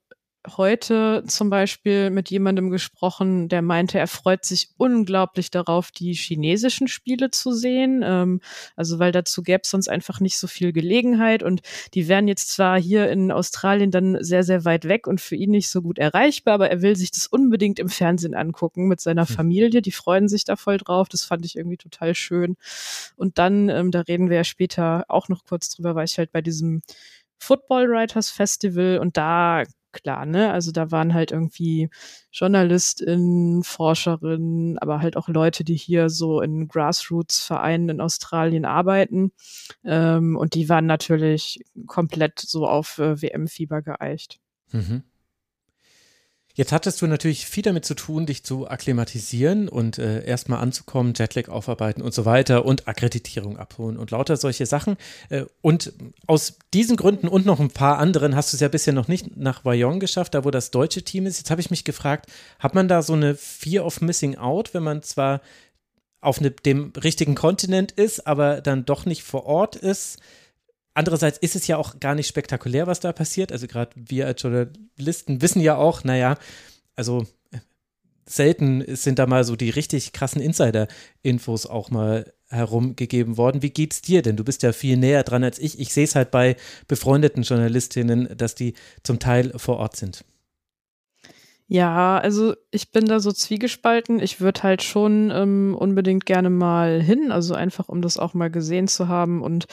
heute 0.57 1.23
zum 1.27 1.49
Beispiel 1.49 2.09
mit 2.09 2.29
jemandem 2.29 2.69
gesprochen, 2.69 3.47
der 3.47 3.61
meinte, 3.61 3.97
er 3.97 4.07
freut 4.07 4.43
sich 4.43 4.69
unglaublich 4.77 5.51
darauf, 5.51 5.91
die 5.91 6.13
chinesischen 6.13 6.87
Spiele 6.87 7.31
zu 7.31 7.53
sehen. 7.53 8.01
Ähm, 8.03 8.41
also 8.75 8.99
weil 8.99 9.11
dazu 9.11 9.41
gäbe 9.41 9.61
es 9.63 9.69
sonst 9.69 9.87
einfach 9.87 10.19
nicht 10.19 10.37
so 10.37 10.47
viel 10.47 10.73
Gelegenheit 10.73 11.43
und 11.43 11.61
die 11.93 12.07
wären 12.07 12.27
jetzt 12.27 12.49
zwar 12.51 12.79
hier 12.79 13.09
in 13.09 13.31
Australien 13.31 13.91
dann 13.91 14.17
sehr, 14.23 14.43
sehr 14.43 14.65
weit 14.65 14.87
weg 14.87 15.07
und 15.07 15.21
für 15.21 15.35
ihn 15.35 15.51
nicht 15.51 15.69
so 15.69 15.81
gut 15.81 15.97
erreichbar, 15.97 16.55
aber 16.55 16.69
er 16.69 16.81
will 16.81 16.95
sich 16.95 17.11
das 17.11 17.27
unbedingt 17.27 17.79
im 17.79 17.89
Fernsehen 17.89 18.35
angucken 18.35 18.87
mit 18.87 18.99
seiner 18.99 19.27
hm. 19.27 19.35
Familie. 19.35 19.81
Die 19.81 19.91
freuen 19.91 20.27
sich 20.27 20.43
da 20.43 20.55
voll 20.55 20.77
drauf. 20.77 21.09
Das 21.09 21.23
fand 21.23 21.45
ich 21.45 21.55
irgendwie 21.55 21.77
total 21.77 22.15
schön. 22.15 22.57
Und 23.15 23.37
dann, 23.37 23.69
ähm, 23.69 23.91
da 23.91 24.01
reden 24.01 24.29
wir 24.29 24.37
ja 24.37 24.43
später 24.43 25.05
auch 25.07 25.29
noch 25.29 25.45
kurz 25.45 25.69
drüber, 25.69 25.95
war 25.95 26.03
ich 26.03 26.17
halt 26.17 26.31
bei 26.31 26.41
diesem 26.41 26.81
Football 27.39 27.89
Writers 27.89 28.29
Festival 28.29 28.99
und 28.99 29.17
da 29.17 29.63
klar, 29.93 30.25
ne? 30.25 30.51
Also 30.51 30.71
da 30.71 30.91
waren 30.91 31.13
halt 31.13 31.31
irgendwie 31.31 31.89
JournalistInnen, 32.31 33.63
Forscherinnen, 33.63 34.77
aber 34.79 35.01
halt 35.01 35.15
auch 35.15 35.29
Leute, 35.29 35.63
die 35.63 35.75
hier 35.75 36.09
so 36.09 36.41
in 36.41 36.67
Grassroots-Vereinen 36.67 37.89
in 37.89 38.01
Australien 38.01 38.65
arbeiten. 38.65 39.31
Ähm, 39.85 40.35
und 40.35 40.55
die 40.55 40.67
waren 40.69 40.85
natürlich 40.85 41.63
komplett 41.87 42.39
so 42.39 42.67
auf 42.67 42.97
äh, 42.99 43.21
WM-Fieber 43.21 43.81
geeicht. 43.81 44.39
Mhm. 44.71 45.03
Jetzt 46.55 46.71
hattest 46.71 47.01
du 47.01 47.07
natürlich 47.07 47.47
viel 47.47 47.63
damit 47.63 47.83
zu 47.83 47.95
tun, 47.95 48.27
dich 48.27 48.43
zu 48.43 48.67
akklimatisieren 48.67 49.67
und 49.67 49.97
äh, 49.97 50.23
erstmal 50.23 50.59
anzukommen, 50.59 51.13
Jetlag 51.15 51.49
aufarbeiten 51.49 52.03
und 52.03 52.13
so 52.13 52.25
weiter 52.25 52.63
und 52.63 52.87
Akkreditierung 52.87 53.57
abholen 53.57 53.97
und 53.97 54.11
lauter 54.11 54.37
solche 54.37 54.67
Sachen. 54.67 54.97
Äh, 55.29 55.45
und 55.61 55.93
aus 56.27 56.59
diesen 56.71 56.95
Gründen 56.95 57.27
und 57.27 57.47
noch 57.47 57.59
ein 57.59 57.71
paar 57.71 57.97
anderen 57.97 58.35
hast 58.35 58.53
du 58.53 58.57
es 58.57 58.61
ja 58.61 58.67
bisher 58.67 58.93
noch 58.93 59.07
nicht 59.07 59.35
nach 59.35 59.65
Wyong 59.65 59.99
geschafft, 59.99 60.35
da 60.35 60.45
wo 60.45 60.51
das 60.51 60.69
deutsche 60.69 61.01
Team 61.01 61.25
ist. 61.25 61.39
Jetzt 61.39 61.49
habe 61.49 61.59
ich 61.59 61.71
mich 61.71 61.85
gefragt, 61.85 62.27
hat 62.59 62.75
man 62.75 62.87
da 62.87 63.01
so 63.01 63.13
eine 63.13 63.33
Fear 63.33 63.83
of 63.83 64.01
Missing 64.01 64.37
Out, 64.37 64.75
wenn 64.75 64.83
man 64.83 65.01
zwar 65.01 65.41
auf 66.21 66.39
ne, 66.39 66.51
dem 66.51 66.93
richtigen 67.03 67.33
Kontinent 67.33 67.91
ist, 67.93 68.27
aber 68.27 68.61
dann 68.61 68.85
doch 68.85 69.05
nicht 69.05 69.23
vor 69.23 69.47
Ort 69.47 69.75
ist? 69.75 70.19
Andererseits 70.93 71.39
ist 71.39 71.55
es 71.55 71.67
ja 71.67 71.77
auch 71.77 71.99
gar 71.99 72.15
nicht 72.15 72.27
spektakulär, 72.27 72.87
was 72.87 72.99
da 72.99 73.11
passiert. 73.13 73.51
Also 73.51 73.67
gerade 73.67 73.91
wir 73.95 74.27
als 74.27 74.41
Journalisten 74.41 75.41
wissen 75.41 75.61
ja 75.61 75.75
auch, 75.75 76.03
naja, 76.03 76.37
also 76.95 77.25
selten 78.25 78.83
sind 78.95 79.19
da 79.19 79.25
mal 79.25 79.43
so 79.43 79.55
die 79.55 79.69
richtig 79.69 80.13
krassen 80.13 80.41
Insider-Infos 80.41 81.65
auch 81.65 81.89
mal 81.89 82.31
herumgegeben 82.49 83.37
worden. 83.37 83.61
Wie 83.61 83.71
geht's 83.71 84.01
dir 84.01 84.21
denn? 84.21 84.37
Du 84.37 84.43
bist 84.43 84.63
ja 84.63 84.71
viel 84.71 84.97
näher 84.97 85.23
dran 85.23 85.43
als 85.43 85.59
ich. 85.59 85.79
Ich 85.79 85.93
sehe 85.93 86.03
es 86.03 86.15
halt 86.15 86.31
bei 86.31 86.55
befreundeten 86.87 87.43
Journalistinnen, 87.43 88.29
dass 88.37 88.55
die 88.55 88.75
zum 89.01 89.19
Teil 89.19 89.53
vor 89.57 89.77
Ort 89.77 89.95
sind. 89.95 90.23
Ja, 91.67 92.19
also 92.19 92.53
ich 92.71 92.91
bin 92.91 93.05
da 93.05 93.19
so 93.19 93.31
zwiegespalten. 93.31 94.19
Ich 94.19 94.39
würde 94.39 94.63
halt 94.63 94.83
schon 94.83 95.31
ähm, 95.33 95.75
unbedingt 95.77 96.25
gerne 96.25 96.49
mal 96.49 97.01
hin, 97.01 97.31
also 97.31 97.55
einfach 97.55 97.89
um 97.89 98.01
das 98.01 98.17
auch 98.17 98.33
mal 98.33 98.51
gesehen 98.51 98.87
zu 98.87 99.07
haben 99.07 99.41
und 99.41 99.65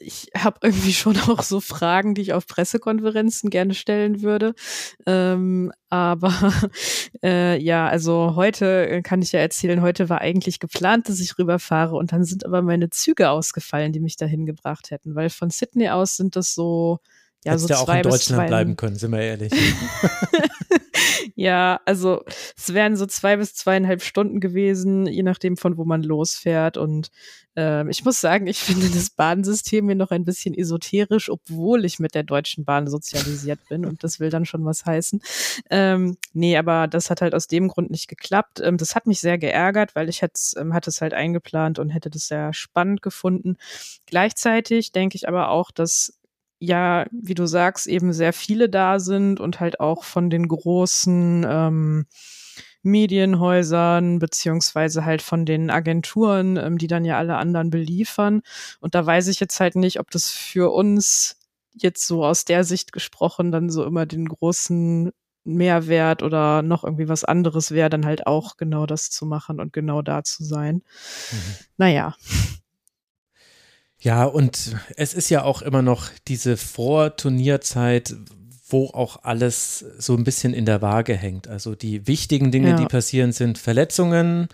ich 0.00 0.28
habe 0.36 0.58
irgendwie 0.62 0.92
schon 0.92 1.16
auch 1.18 1.42
so 1.42 1.60
Fragen, 1.60 2.14
die 2.14 2.22
ich 2.22 2.32
auf 2.32 2.46
Pressekonferenzen 2.46 3.50
gerne 3.50 3.74
stellen 3.74 4.22
würde. 4.22 4.54
Ähm, 5.06 5.72
aber 5.88 6.32
äh, 7.22 7.60
ja, 7.62 7.88
also 7.88 8.34
heute 8.36 8.88
äh, 8.88 9.02
kann 9.02 9.22
ich 9.22 9.32
ja 9.32 9.40
erzählen, 9.40 9.82
heute 9.82 10.08
war 10.08 10.20
eigentlich 10.20 10.58
geplant, 10.58 11.08
dass 11.08 11.20
ich 11.20 11.38
rüberfahre 11.38 11.96
und 11.96 12.12
dann 12.12 12.24
sind 12.24 12.44
aber 12.44 12.62
meine 12.62 12.90
Züge 12.90 13.30
ausgefallen, 13.30 13.92
die 13.92 14.00
mich 14.00 14.16
dahin 14.16 14.46
gebracht 14.46 14.90
hätten, 14.90 15.14
weil 15.14 15.30
von 15.30 15.50
Sydney 15.50 15.90
aus 15.90 16.16
sind 16.16 16.36
das 16.36 16.54
so 16.54 16.98
ja, 17.44 17.52
Hättest 17.52 17.68
so 17.68 17.74
ja 17.74 17.80
auch 17.80 17.88
in 17.88 18.02
bis 18.02 18.12
Deutschland 18.12 18.40
zwei, 18.42 18.46
bleiben 18.48 18.76
können, 18.76 18.96
sind 18.96 19.12
wir 19.12 19.20
ehrlich. 19.20 19.52
ja, 21.40 21.80
also 21.86 22.22
es 22.54 22.74
wären 22.74 22.96
so 22.96 23.06
zwei 23.06 23.38
bis 23.38 23.54
zweieinhalb 23.54 24.02
Stunden 24.02 24.40
gewesen, 24.40 25.06
je 25.06 25.22
nachdem 25.22 25.56
von 25.56 25.78
wo 25.78 25.86
man 25.86 26.02
losfährt. 26.02 26.76
Und 26.76 27.10
ähm, 27.56 27.88
ich 27.88 28.04
muss 28.04 28.20
sagen, 28.20 28.46
ich 28.46 28.58
finde 28.62 28.90
das 28.90 29.08
Bahnsystem 29.08 29.86
mir 29.86 29.94
noch 29.94 30.10
ein 30.10 30.26
bisschen 30.26 30.52
esoterisch, 30.54 31.30
obwohl 31.30 31.86
ich 31.86 31.98
mit 31.98 32.14
der 32.14 32.24
Deutschen 32.24 32.66
Bahn 32.66 32.88
sozialisiert 32.88 33.58
bin 33.70 33.86
und 33.86 34.04
das 34.04 34.20
will 34.20 34.28
dann 34.28 34.44
schon 34.44 34.66
was 34.66 34.84
heißen. 34.84 35.22
Ähm, 35.70 36.18
nee, 36.34 36.58
aber 36.58 36.86
das 36.88 37.08
hat 37.08 37.22
halt 37.22 37.34
aus 37.34 37.46
dem 37.46 37.68
Grund 37.68 37.90
nicht 37.90 38.08
geklappt. 38.08 38.60
Ähm, 38.62 38.76
das 38.76 38.94
hat 38.94 39.06
mich 39.06 39.20
sehr 39.20 39.38
geärgert, 39.38 39.94
weil 39.94 40.10
ich 40.10 40.22
ähm, 40.58 40.74
hatte 40.74 40.90
es 40.90 41.00
halt 41.00 41.14
eingeplant 41.14 41.78
und 41.78 41.88
hätte 41.88 42.10
das 42.10 42.28
sehr 42.28 42.52
spannend 42.52 43.00
gefunden. 43.00 43.56
Gleichzeitig 44.04 44.92
denke 44.92 45.16
ich 45.16 45.26
aber 45.26 45.48
auch, 45.48 45.70
dass 45.70 46.19
ja, 46.60 47.06
wie 47.10 47.34
du 47.34 47.46
sagst, 47.46 47.86
eben 47.86 48.12
sehr 48.12 48.32
viele 48.32 48.68
da 48.68 49.00
sind 49.00 49.40
und 49.40 49.58
halt 49.60 49.80
auch 49.80 50.04
von 50.04 50.28
den 50.30 50.46
großen 50.46 51.44
ähm, 51.48 52.06
Medienhäusern 52.82 54.18
beziehungsweise 54.18 55.04
halt 55.04 55.22
von 55.22 55.46
den 55.46 55.70
Agenturen, 55.70 56.56
ähm, 56.58 56.78
die 56.78 56.86
dann 56.86 57.04
ja 57.04 57.18
alle 57.18 57.36
anderen 57.36 57.70
beliefern. 57.70 58.42
Und 58.80 58.94
da 58.94 59.04
weiß 59.04 59.28
ich 59.28 59.40
jetzt 59.40 59.58
halt 59.58 59.74
nicht, 59.74 60.00
ob 60.00 60.10
das 60.10 60.30
für 60.30 60.70
uns 60.72 61.38
jetzt 61.72 62.06
so 62.06 62.24
aus 62.24 62.44
der 62.44 62.64
Sicht 62.64 62.92
gesprochen 62.92 63.52
dann 63.52 63.70
so 63.70 63.84
immer 63.84 64.04
den 64.04 64.26
großen 64.26 65.12
Mehrwert 65.44 66.22
oder 66.22 66.60
noch 66.60 66.84
irgendwie 66.84 67.08
was 67.08 67.24
anderes 67.24 67.70
wäre, 67.70 67.88
dann 67.88 68.04
halt 68.04 68.26
auch 68.26 68.58
genau 68.58 68.84
das 68.84 69.08
zu 69.08 69.24
machen 69.24 69.60
und 69.60 69.72
genau 69.72 70.02
da 70.02 70.22
zu 70.24 70.44
sein. 70.44 70.82
Mhm. 71.32 71.54
Naja. 71.78 72.16
Ja, 74.00 74.24
und 74.24 74.76
es 74.96 75.12
ist 75.12 75.28
ja 75.28 75.44
auch 75.44 75.60
immer 75.62 75.82
noch 75.82 76.08
diese 76.26 76.56
Vorturnierzeit, 76.56 78.16
wo 78.66 78.86
auch 78.86 79.24
alles 79.24 79.84
so 79.98 80.14
ein 80.14 80.24
bisschen 80.24 80.54
in 80.54 80.64
der 80.64 80.80
Waage 80.80 81.14
hängt. 81.14 81.48
Also 81.48 81.74
die 81.74 82.06
wichtigen 82.06 82.50
Dinge, 82.50 82.70
ja. 82.70 82.76
die 82.76 82.86
passieren, 82.86 83.32
sind 83.32 83.58
Verletzungen, 83.58 84.48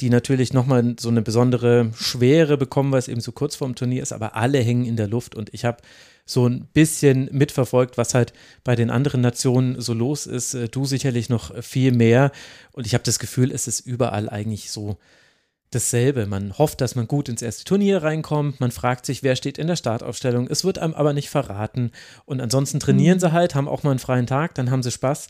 die 0.00 0.10
natürlich 0.10 0.52
nochmal 0.52 0.96
so 0.98 1.10
eine 1.10 1.22
besondere 1.22 1.92
Schwere 1.94 2.56
bekommen, 2.56 2.90
weil 2.90 2.98
es 2.98 3.08
eben 3.08 3.20
so 3.20 3.30
kurz 3.30 3.54
vorm 3.54 3.76
Turnier 3.76 4.02
ist, 4.02 4.12
aber 4.12 4.34
alle 4.34 4.58
hängen 4.58 4.84
in 4.84 4.96
der 4.96 5.06
Luft 5.06 5.36
und 5.36 5.54
ich 5.54 5.64
habe 5.64 5.78
so 6.24 6.48
ein 6.48 6.66
bisschen 6.72 7.28
mitverfolgt, 7.32 7.98
was 7.98 8.14
halt 8.14 8.32
bei 8.64 8.74
den 8.74 8.90
anderen 8.90 9.20
Nationen 9.20 9.80
so 9.80 9.92
los 9.92 10.26
ist. 10.26 10.56
Du 10.70 10.84
sicherlich 10.84 11.28
noch 11.28 11.62
viel 11.62 11.92
mehr 11.92 12.32
und 12.72 12.86
ich 12.86 12.94
habe 12.94 13.04
das 13.04 13.18
Gefühl, 13.18 13.52
es 13.52 13.68
ist 13.68 13.80
überall 13.80 14.28
eigentlich 14.28 14.70
so 14.70 14.98
dasselbe. 15.74 16.26
Man 16.26 16.56
hofft, 16.58 16.80
dass 16.80 16.94
man 16.94 17.08
gut 17.08 17.28
ins 17.28 17.42
erste 17.42 17.64
Turnier 17.64 18.02
reinkommt. 18.02 18.60
Man 18.60 18.70
fragt 18.70 19.06
sich, 19.06 19.22
wer 19.22 19.36
steht 19.36 19.58
in 19.58 19.66
der 19.66 19.76
Startaufstellung. 19.76 20.46
Es 20.48 20.64
wird 20.64 20.78
einem 20.78 20.94
aber 20.94 21.12
nicht 21.12 21.30
verraten. 21.30 21.90
Und 22.24 22.40
ansonsten 22.40 22.80
trainieren 22.80 23.18
mhm. 23.18 23.20
sie 23.20 23.32
halt, 23.32 23.54
haben 23.54 23.68
auch 23.68 23.82
mal 23.82 23.90
einen 23.90 23.98
freien 23.98 24.26
Tag, 24.26 24.54
dann 24.54 24.70
haben 24.70 24.82
sie 24.82 24.90
Spaß. 24.90 25.28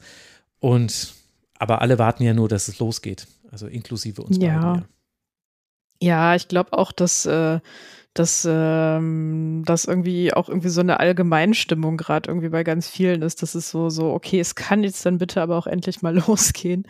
Und 0.61 1.15
aber 1.59 1.81
alle 1.81 1.99
warten 1.99 2.25
ja 2.25 2.35
nur, 2.35 2.49
dass 2.49 2.69
es 2.69 2.79
losgeht. 2.79 3.29
Also 3.51 3.67
inklusive 3.67 4.23
uns 4.23 4.37
ja. 4.39 4.61
beiden. 4.61 4.85
Ja, 6.01 6.31
ja 6.31 6.37
ich 6.37 6.49
glaube 6.49 6.73
auch, 6.73 6.91
dass 6.91 7.25
äh, 7.27 7.61
dass 8.15 8.47
ähm, 8.49 9.63
das 9.65 9.87
irgendwie 9.87 10.35
auch 10.35 10.49
irgendwie 10.49 10.69
so 10.69 10.83
eine 10.83 11.01
Allgemeinstimmung 11.01 11.97
gerade 11.97 12.29
irgendwie 12.29 12.51
bei 12.51 12.63
ganz 12.63 12.87
vielen 12.87 13.23
ist. 13.23 13.41
Das 13.41 13.55
ist 13.55 13.71
so, 13.71 13.89
so, 13.89 14.13
okay, 14.13 14.39
es 14.39 14.55
kann 14.55 14.85
jetzt 14.85 15.07
dann 15.07 15.17
bitte 15.17 15.41
aber 15.41 15.57
auch 15.57 15.67
endlich 15.67 16.03
mal 16.03 16.15
losgehen. 16.27 16.87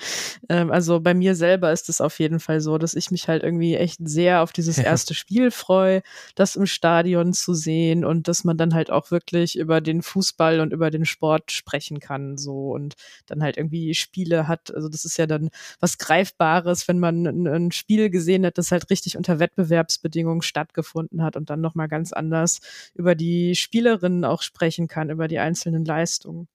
Ähm, 0.49 0.73
also 0.73 0.99
bei 1.01 1.15
mir 1.15 1.37
selber 1.37 1.71
ist 1.71 1.89
es 1.89 2.01
auf 2.01 2.19
jeden 2.19 2.41
Fall 2.41 2.61
so, 2.61 2.77
dass 2.77 2.95
ich 2.95 3.13
mich 3.13 3.29
halt 3.29 3.45
irgendwie 3.45 3.77
echt 3.77 4.01
sehr 4.03 4.43
auf 4.43 4.53
dieses 4.53 4.79
erste 4.79 5.15
Spiel 5.15 5.53
freue, 5.53 6.03
das 6.35 6.57
im 6.57 6.67
Stadion 6.67 7.33
zu 7.33 7.55
sehen 7.55 8.05
und 8.05 8.27
dass 8.27 8.43
man 8.43 8.57
dann 8.57 8.75
halt 8.75 8.91
auch 8.91 9.13
wirklich 9.13 9.57
über 9.57 9.81
den 9.81 10.03
Fußball 10.03 10.59
und 10.59 10.73
über 10.73 10.91
den 10.91 11.05
Sport 11.05 11.53
sprechen 11.53 12.01
kann, 12.01 12.37
so 12.37 12.73
und 12.73 12.95
dann 13.27 13.45
halt 13.45 13.57
irgendwie 13.59 13.95
Spiele 13.95 14.49
hat. 14.49 14.75
Also 14.75 14.89
das 14.89 15.05
ist 15.05 15.19
ja 15.19 15.27
dann 15.27 15.51
was 15.79 15.99
Greifbares, 15.99 16.89
wenn 16.89 16.99
man 16.99 17.27
ein, 17.27 17.47
ein 17.47 17.73
Spiel 17.73 18.11
gesehen 18.11 18.45
hat, 18.45 18.59
das 18.59 18.73
halt 18.73 18.91
richtig 18.91 19.17
unter 19.17 19.39
Wettbewerbsbedingungen 19.39 20.43
stattgefunden 20.43 21.12
gefunden 21.13 21.23
hat 21.23 21.37
und 21.37 21.51
dann 21.51 21.61
nochmal 21.61 21.89
ganz 21.89 22.13
anders 22.13 22.61
über 22.95 23.15
die 23.15 23.55
Spielerinnen 23.55 24.25
auch 24.25 24.43
sprechen 24.43 24.89
kann, 24.89 25.11
über 25.11 25.29
die 25.29 25.39
einzelnen 25.39 25.85
Leistungen. 25.85 26.49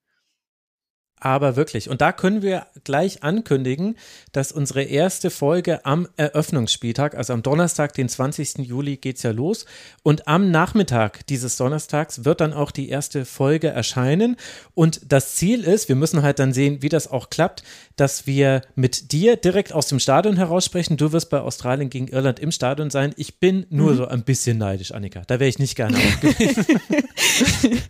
Aber 1.19 1.55
wirklich. 1.55 1.89
Und 1.89 2.01
da 2.01 2.11
können 2.11 2.43
wir 2.43 2.67
gleich 2.83 3.23
ankündigen, 3.23 3.97
dass 4.33 4.51
unsere 4.51 4.83
erste 4.83 5.31
Folge 5.31 5.83
am 5.83 6.07
Eröffnungsspieltag, 6.15 7.15
also 7.15 7.33
am 7.33 7.41
Donnerstag, 7.41 7.93
den 7.93 8.07
20. 8.07 8.59
Juli, 8.59 8.97
geht 8.97 9.17
es 9.17 9.23
ja 9.23 9.31
los. 9.31 9.65
Und 10.03 10.27
am 10.27 10.51
Nachmittag 10.51 11.25
dieses 11.25 11.57
Donnerstags 11.57 12.23
wird 12.23 12.39
dann 12.39 12.53
auch 12.53 12.69
die 12.69 12.89
erste 12.89 13.25
Folge 13.25 13.69
erscheinen. 13.69 14.37
Und 14.75 15.01
das 15.11 15.35
Ziel 15.35 15.63
ist, 15.63 15.89
wir 15.89 15.95
müssen 15.95 16.21
halt 16.21 16.37
dann 16.37 16.53
sehen, 16.53 16.83
wie 16.83 16.89
das 16.89 17.09
auch 17.09 17.31
klappt, 17.31 17.63
dass 17.95 18.27
wir 18.27 18.61
mit 18.75 19.11
dir 19.11 19.37
direkt 19.37 19.73
aus 19.73 19.87
dem 19.87 19.99
Stadion 19.99 20.37
heraus 20.37 20.65
sprechen. 20.65 20.97
Du 20.97 21.13
wirst 21.13 21.31
bei 21.31 21.39
Australien 21.39 21.89
gegen 21.89 22.09
Irland 22.09 22.39
im 22.39 22.51
Stadion 22.51 22.91
sein. 22.91 23.15
Ich 23.17 23.39
bin 23.39 23.65
nur 23.71 23.93
mhm. 23.93 23.97
so 23.97 24.07
ein 24.07 24.21
bisschen 24.21 24.59
neidisch, 24.59 24.91
Annika. 24.91 25.23
Da 25.25 25.39
wäre 25.39 25.49
ich 25.49 25.57
nicht 25.57 25.75
gerne 25.75 25.97
auch 25.97 26.19
gewesen. 26.21 26.65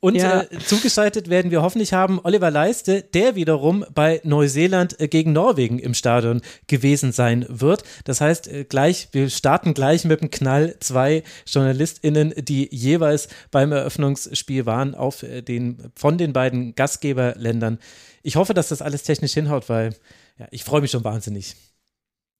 Und 0.00 0.16
ja. 0.16 0.40
äh, 0.40 0.58
zugeschaltet 0.66 1.28
werden 1.28 1.50
wir 1.50 1.60
hoffentlich 1.62 1.92
haben 1.92 2.18
Oliver 2.24 2.50
Leitner 2.50 2.61
Leiste, 2.62 3.02
der 3.02 3.34
wiederum 3.34 3.84
bei 3.92 4.20
Neuseeland 4.22 5.00
äh, 5.00 5.08
gegen 5.08 5.32
Norwegen 5.32 5.80
im 5.80 5.94
Stadion 5.94 6.42
gewesen 6.68 7.10
sein 7.10 7.44
wird. 7.48 7.82
Das 8.04 8.20
heißt, 8.20 8.46
äh, 8.46 8.64
gleich, 8.64 9.08
wir 9.10 9.30
starten 9.30 9.74
gleich 9.74 10.04
mit 10.04 10.20
dem 10.20 10.30
Knall. 10.30 10.76
Zwei 10.78 11.24
JournalistInnen, 11.46 12.34
die 12.36 12.68
jeweils 12.72 13.26
beim 13.50 13.72
Eröffnungsspiel 13.72 14.64
waren, 14.64 14.94
auf 14.94 15.24
äh, 15.24 15.42
den, 15.42 15.90
von 15.96 16.18
den 16.18 16.32
beiden 16.32 16.76
Gastgeberländern. 16.76 17.80
Ich 18.22 18.36
hoffe, 18.36 18.54
dass 18.54 18.68
das 18.68 18.80
alles 18.80 19.02
technisch 19.02 19.34
hinhaut, 19.34 19.68
weil 19.68 19.96
ja, 20.38 20.46
ich 20.52 20.62
freue 20.62 20.82
mich 20.82 20.92
schon 20.92 21.02
wahnsinnig. 21.02 21.56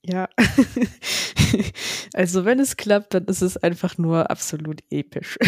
Ja, 0.04 0.28
also 2.12 2.44
wenn 2.44 2.58
es 2.58 2.76
klappt, 2.76 3.14
dann 3.14 3.26
ist 3.26 3.40
es 3.40 3.56
einfach 3.56 3.98
nur 3.98 4.30
absolut 4.30 4.80
episch. 4.90 5.38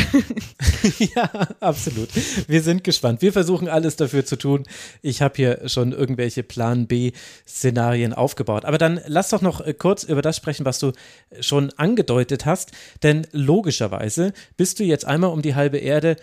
ja, 1.16 1.28
absolut. 1.58 2.08
Wir 2.46 2.62
sind 2.62 2.84
gespannt. 2.84 3.20
Wir 3.20 3.32
versuchen 3.32 3.68
alles 3.68 3.96
dafür 3.96 4.24
zu 4.24 4.36
tun. 4.36 4.62
Ich 5.02 5.22
habe 5.22 5.34
hier 5.34 5.68
schon 5.68 5.90
irgendwelche 5.90 6.44
Plan 6.44 6.86
B-Szenarien 6.86 8.12
aufgebaut. 8.12 8.64
Aber 8.64 8.78
dann 8.78 9.00
lass 9.08 9.30
doch 9.30 9.42
noch 9.42 9.60
äh, 9.60 9.74
kurz 9.74 10.04
über 10.04 10.22
das 10.22 10.36
sprechen, 10.36 10.64
was 10.64 10.78
du 10.78 10.92
schon 11.40 11.72
angedeutet 11.76 12.46
hast. 12.46 12.70
Denn 13.02 13.26
logischerweise 13.32 14.32
bist 14.56 14.78
du 14.78 14.84
jetzt 14.84 15.04
einmal 15.04 15.30
um 15.30 15.42
die 15.42 15.56
halbe 15.56 15.78
Erde 15.78 16.14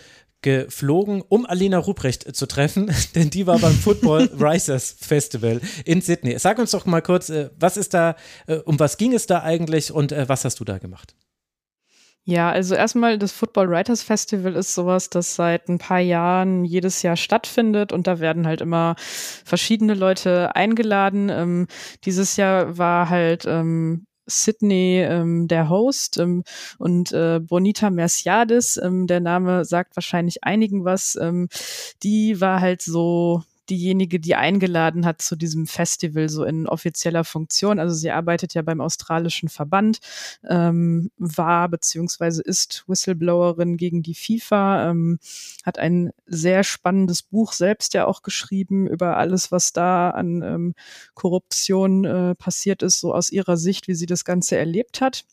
geflogen, 0.42 1.22
um 1.28 1.46
Alina 1.46 1.78
Ruprecht 1.78 2.34
zu 2.36 2.46
treffen, 2.46 2.90
denn 3.14 3.30
die 3.30 3.46
war 3.46 3.58
beim 3.58 3.74
Football 3.74 4.30
Risers 4.38 4.96
Festival 5.00 5.60
in 5.84 6.02
Sydney. 6.02 6.38
Sag 6.38 6.58
uns 6.58 6.72
doch 6.72 6.84
mal 6.86 7.00
kurz, 7.00 7.30
äh, 7.30 7.50
was 7.58 7.76
ist 7.76 7.94
da, 7.94 8.16
äh, 8.46 8.56
um 8.56 8.78
was 8.78 8.96
ging 8.96 9.14
es 9.14 9.26
da 9.26 9.42
eigentlich 9.42 9.92
und 9.92 10.12
äh, 10.12 10.28
was 10.28 10.44
hast 10.44 10.60
du 10.60 10.64
da 10.64 10.78
gemacht? 10.78 11.14
Ja, 12.24 12.50
also 12.52 12.76
erstmal 12.76 13.18
das 13.18 13.32
Football 13.32 13.68
Writers 13.68 14.04
Festival 14.04 14.54
ist 14.54 14.74
sowas, 14.74 15.10
das 15.10 15.34
seit 15.34 15.68
ein 15.68 15.78
paar 15.78 15.98
Jahren 15.98 16.64
jedes 16.64 17.02
Jahr 17.02 17.16
stattfindet 17.16 17.92
und 17.92 18.06
da 18.06 18.20
werden 18.20 18.46
halt 18.46 18.60
immer 18.60 18.94
verschiedene 18.96 19.94
Leute 19.94 20.54
eingeladen. 20.54 21.30
Ähm, 21.30 21.66
dieses 22.04 22.36
Jahr 22.36 22.78
war 22.78 23.08
halt 23.10 23.44
ähm, 23.46 24.06
Sydney 24.26 25.02
ähm, 25.02 25.48
der 25.48 25.68
Host 25.68 26.18
ähm, 26.18 26.44
und 26.78 27.12
äh, 27.12 27.40
Bonita 27.40 27.90
Merciades, 27.90 28.76
ähm, 28.82 29.06
der 29.06 29.20
Name 29.20 29.64
sagt 29.64 29.96
wahrscheinlich 29.96 30.44
einigen 30.44 30.84
was, 30.84 31.16
ähm, 31.20 31.48
die 32.02 32.40
war 32.40 32.60
halt 32.60 32.82
so 32.82 33.42
diejenige, 33.72 34.20
die 34.20 34.34
eingeladen 34.34 35.06
hat 35.06 35.22
zu 35.22 35.34
diesem 35.34 35.66
Festival, 35.66 36.28
so 36.28 36.44
in 36.44 36.68
offizieller 36.68 37.24
Funktion. 37.24 37.78
Also 37.78 37.94
sie 37.94 38.10
arbeitet 38.10 38.52
ja 38.52 38.60
beim 38.60 38.82
australischen 38.82 39.48
Verband, 39.48 39.98
ähm, 40.48 41.10
war 41.16 41.70
beziehungsweise 41.70 42.42
ist 42.42 42.84
Whistleblowerin 42.86 43.78
gegen 43.78 44.02
die 44.02 44.14
FIFA, 44.14 44.90
ähm, 44.90 45.18
hat 45.64 45.78
ein 45.78 46.10
sehr 46.26 46.64
spannendes 46.64 47.22
Buch 47.22 47.52
selbst 47.52 47.94
ja 47.94 48.06
auch 48.06 48.22
geschrieben 48.22 48.86
über 48.86 49.16
alles, 49.16 49.50
was 49.50 49.72
da 49.72 50.10
an 50.10 50.42
ähm, 50.42 50.74
Korruption 51.14 52.04
äh, 52.04 52.34
passiert 52.34 52.82
ist, 52.82 53.00
so 53.00 53.14
aus 53.14 53.30
ihrer 53.30 53.56
Sicht, 53.56 53.88
wie 53.88 53.94
sie 53.94 54.06
das 54.06 54.26
Ganze 54.26 54.58
erlebt 54.58 55.00
hat. 55.00 55.24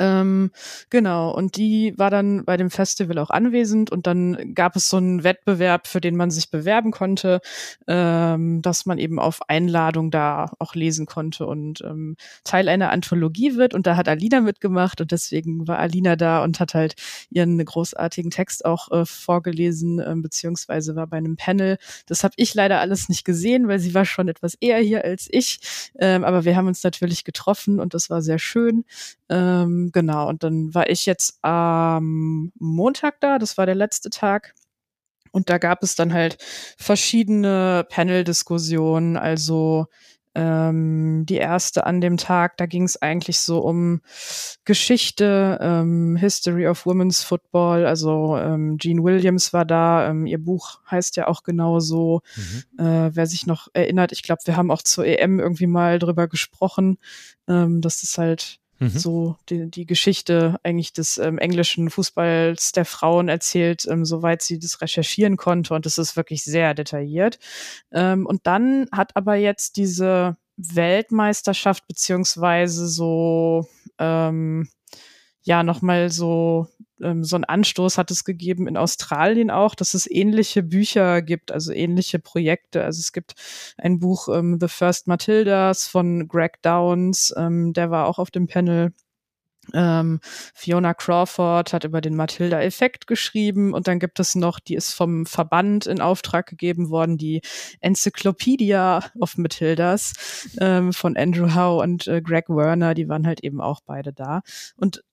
Ähm, 0.00 0.50
genau, 0.88 1.30
und 1.30 1.56
die 1.58 1.92
war 1.98 2.08
dann 2.08 2.46
bei 2.46 2.56
dem 2.56 2.70
Festival 2.70 3.18
auch 3.18 3.28
anwesend 3.28 3.92
und 3.92 4.06
dann 4.06 4.54
gab 4.54 4.74
es 4.74 4.88
so 4.88 4.96
einen 4.96 5.24
Wettbewerb, 5.24 5.86
für 5.86 6.00
den 6.00 6.16
man 6.16 6.30
sich 6.30 6.50
bewerben 6.50 6.90
konnte, 6.90 7.42
ähm, 7.86 8.62
dass 8.62 8.86
man 8.86 8.96
eben 8.96 9.18
auf 9.18 9.40
Einladung 9.48 10.10
da 10.10 10.52
auch 10.58 10.74
lesen 10.74 11.04
konnte 11.04 11.46
und 11.46 11.82
ähm, 11.82 12.16
Teil 12.44 12.70
einer 12.70 12.90
Anthologie 12.90 13.56
wird. 13.56 13.74
Und 13.74 13.86
da 13.86 13.96
hat 13.96 14.08
Alina 14.08 14.40
mitgemacht 14.40 15.02
und 15.02 15.12
deswegen 15.12 15.68
war 15.68 15.78
Alina 15.78 16.16
da 16.16 16.42
und 16.42 16.60
hat 16.60 16.72
halt 16.72 16.94
ihren 17.28 17.62
großartigen 17.62 18.30
Text 18.30 18.64
auch 18.64 18.90
äh, 18.90 19.04
vorgelesen, 19.04 19.98
äh, 19.98 20.14
beziehungsweise 20.16 20.96
war 20.96 21.08
bei 21.08 21.18
einem 21.18 21.36
Panel. 21.36 21.76
Das 22.06 22.24
habe 22.24 22.32
ich 22.38 22.54
leider 22.54 22.80
alles 22.80 23.10
nicht 23.10 23.26
gesehen, 23.26 23.68
weil 23.68 23.78
sie 23.78 23.92
war 23.92 24.06
schon 24.06 24.28
etwas 24.28 24.54
eher 24.60 24.78
hier 24.78 25.04
als 25.04 25.28
ich. 25.30 25.60
Ähm, 25.98 26.24
aber 26.24 26.46
wir 26.46 26.56
haben 26.56 26.68
uns 26.68 26.82
natürlich 26.82 27.24
getroffen 27.24 27.80
und 27.80 27.92
das 27.92 28.08
war 28.08 28.22
sehr 28.22 28.38
schön. 28.38 28.84
Ähm, 29.28 29.89
genau, 29.92 30.28
und 30.28 30.42
dann 30.42 30.74
war 30.74 30.88
ich 30.88 31.06
jetzt 31.06 31.38
am 31.42 32.52
Montag 32.58 33.20
da, 33.20 33.38
das 33.38 33.58
war 33.58 33.66
der 33.66 33.74
letzte 33.74 34.10
Tag. 34.10 34.54
Und 35.32 35.48
da 35.48 35.58
gab 35.58 35.82
es 35.82 35.94
dann 35.94 36.12
halt 36.12 36.38
verschiedene 36.76 37.86
Panel-Diskussionen. 37.88 39.16
Also 39.16 39.86
ähm, 40.34 41.26
die 41.26 41.36
erste 41.36 41.86
an 41.86 42.00
dem 42.00 42.16
Tag, 42.16 42.56
da 42.56 42.66
ging 42.66 42.84
es 42.84 43.00
eigentlich 43.00 43.40
so 43.40 43.58
um 43.58 44.00
Geschichte, 44.64 45.58
ähm, 45.60 46.16
History 46.16 46.68
of 46.68 46.86
Women's 46.86 47.22
Football. 47.22 47.84
Also 47.84 48.36
ähm, 48.36 48.78
Jean 48.78 49.02
Williams 49.02 49.52
war 49.52 49.64
da. 49.64 50.08
Ähm, 50.08 50.26
ihr 50.26 50.38
Buch 50.38 50.80
heißt 50.88 51.16
ja 51.16 51.26
auch 51.26 51.42
genau 51.42 51.80
so. 51.80 52.22
Mhm. 52.36 52.84
Äh, 52.84 53.10
wer 53.14 53.26
sich 53.26 53.46
noch 53.46 53.68
erinnert, 53.72 54.12
ich 54.12 54.22
glaube, 54.22 54.42
wir 54.44 54.56
haben 54.56 54.70
auch 54.70 54.82
zur 54.82 55.04
EM 55.04 55.40
irgendwie 55.40 55.66
mal 55.66 55.98
drüber 55.98 56.28
gesprochen, 56.28 56.98
ähm, 57.48 57.80
dass 57.80 58.02
es 58.04 58.16
halt 58.16 58.59
mhm. 58.80 58.88
so 58.88 59.36
die, 59.48 59.70
die 59.70 59.86
Geschichte 59.86 60.58
eigentlich 60.64 60.92
des 60.92 61.18
ähm, 61.18 61.38
englischen 61.38 61.90
Fußballs 61.90 62.72
der 62.72 62.84
Frauen 62.84 63.28
erzählt, 63.28 63.86
ähm, 63.88 64.04
soweit 64.04 64.42
sie 64.42 64.58
das 64.58 64.80
recherchieren 64.80 65.36
konnte. 65.36 65.74
Und 65.74 65.86
das 65.86 65.98
ist 65.98 66.16
wirklich 66.16 66.42
sehr 66.42 66.74
detailliert. 66.74 67.38
Ähm, 67.92 68.26
und 68.26 68.46
dann 68.46 68.88
hat 68.90 69.14
aber 69.16 69.36
jetzt 69.36 69.76
diese 69.76 70.36
Weltmeisterschaft 70.56 71.86
beziehungsweise 71.86 72.88
so 72.88 73.68
ähm, 73.98 74.68
ja 75.42 75.62
nochmal 75.62 76.10
so 76.10 76.66
ähm, 77.02 77.24
so 77.24 77.36
ein 77.36 77.44
Anstoß 77.44 77.98
hat 77.98 78.10
es 78.10 78.24
gegeben 78.24 78.66
in 78.66 78.76
Australien 78.76 79.50
auch, 79.50 79.74
dass 79.74 79.94
es 79.94 80.10
ähnliche 80.10 80.62
Bücher 80.62 81.22
gibt, 81.22 81.52
also 81.52 81.72
ähnliche 81.72 82.18
Projekte. 82.18 82.84
Also 82.84 83.00
es 83.00 83.12
gibt 83.12 83.34
ein 83.78 83.98
Buch 83.98 84.28
ähm, 84.28 84.58
The 84.60 84.68
First 84.68 85.06
Matildas 85.06 85.86
von 85.86 86.28
Greg 86.28 86.62
Downs, 86.62 87.34
ähm, 87.36 87.72
der 87.72 87.90
war 87.90 88.06
auch 88.06 88.18
auf 88.18 88.30
dem 88.30 88.46
Panel. 88.46 88.92
Ähm, 89.74 90.20
Fiona 90.54 90.94
Crawford 90.94 91.72
hat 91.72 91.84
über 91.84 92.00
den 92.00 92.16
Matilda-Effekt 92.16 93.06
geschrieben 93.06 93.74
und 93.74 93.86
dann 93.86 94.00
gibt 94.00 94.18
es 94.18 94.34
noch, 94.34 94.58
die 94.58 94.74
ist 94.74 94.94
vom 94.94 95.26
Verband 95.26 95.86
in 95.86 96.00
Auftrag 96.00 96.46
gegeben 96.46 96.90
worden, 96.90 97.18
die 97.18 97.42
Encyclopedia 97.80 99.04
of 99.20 99.36
Matildas 99.36 100.48
ähm, 100.60 100.92
von 100.92 101.16
Andrew 101.16 101.54
Howe 101.54 101.82
und 101.82 102.06
äh, 102.08 102.22
Greg 102.22 102.48
Werner, 102.48 102.94
die 102.94 103.08
waren 103.08 103.26
halt 103.26 103.44
eben 103.44 103.60
auch 103.60 103.80
beide 103.84 104.12
da. 104.12 104.40
Und 104.76 105.04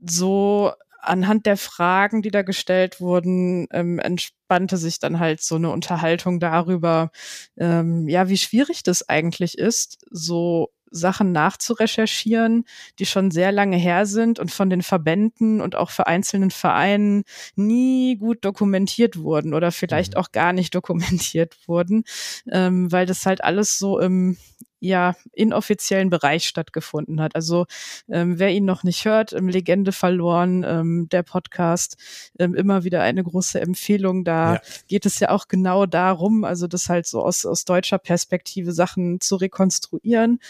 so 0.00 0.72
anhand 1.02 1.46
der 1.46 1.56
Fragen, 1.56 2.22
die 2.22 2.30
da 2.30 2.42
gestellt 2.42 3.00
wurden, 3.00 3.66
ähm, 3.72 3.98
entspannte 3.98 4.76
sich 4.76 4.98
dann 4.98 5.18
halt 5.18 5.42
so 5.42 5.56
eine 5.56 5.70
Unterhaltung 5.70 6.40
darüber, 6.40 7.10
ähm, 7.56 8.08
ja, 8.08 8.28
wie 8.28 8.38
schwierig 8.38 8.82
das 8.82 9.08
eigentlich 9.08 9.58
ist, 9.58 10.04
so 10.10 10.70
Sachen 10.92 11.32
nachzurecherchieren, 11.32 12.64
die 12.98 13.06
schon 13.06 13.30
sehr 13.30 13.50
lange 13.50 13.76
her 13.76 14.06
sind 14.06 14.38
und 14.38 14.50
von 14.50 14.70
den 14.70 14.82
Verbänden 14.82 15.60
und 15.60 15.74
auch 15.74 15.90
für 15.90 16.06
einzelnen 16.06 16.50
Vereinen 16.50 17.24
nie 17.56 18.16
gut 18.16 18.44
dokumentiert 18.44 19.18
wurden 19.18 19.54
oder 19.54 19.72
vielleicht 19.72 20.14
mhm. 20.14 20.20
auch 20.20 20.32
gar 20.32 20.52
nicht 20.52 20.74
dokumentiert 20.74 21.56
wurden, 21.66 22.04
ähm, 22.50 22.92
weil 22.92 23.06
das 23.06 23.26
halt 23.26 23.42
alles 23.42 23.78
so 23.78 23.98
im 23.98 24.36
ja 24.82 25.14
inoffiziellen 25.32 26.10
Bereich 26.10 26.44
stattgefunden 26.44 27.20
hat. 27.20 27.36
Also 27.36 27.66
ähm, 28.10 28.38
wer 28.38 28.50
ihn 28.50 28.64
noch 28.64 28.82
nicht 28.82 29.04
hört, 29.04 29.32
ähm, 29.32 29.48
Legende 29.48 29.92
verloren, 29.92 30.64
ähm, 30.66 31.08
der 31.10 31.22
Podcast, 31.22 31.96
ähm, 32.38 32.54
immer 32.54 32.82
wieder 32.84 33.00
eine 33.00 33.22
große 33.22 33.60
Empfehlung. 33.60 34.24
Da 34.24 34.54
ja. 34.54 34.60
geht 34.88 35.06
es 35.06 35.20
ja 35.20 35.30
auch 35.30 35.46
genau 35.46 35.86
darum, 35.86 36.44
also 36.44 36.66
das 36.66 36.88
halt 36.88 37.06
so 37.06 37.22
aus, 37.22 37.46
aus 37.46 37.64
deutscher 37.64 37.98
Perspektive 37.98 38.72
Sachen 38.72 39.20
zu 39.20 39.36
rekonstruieren. 39.36 40.40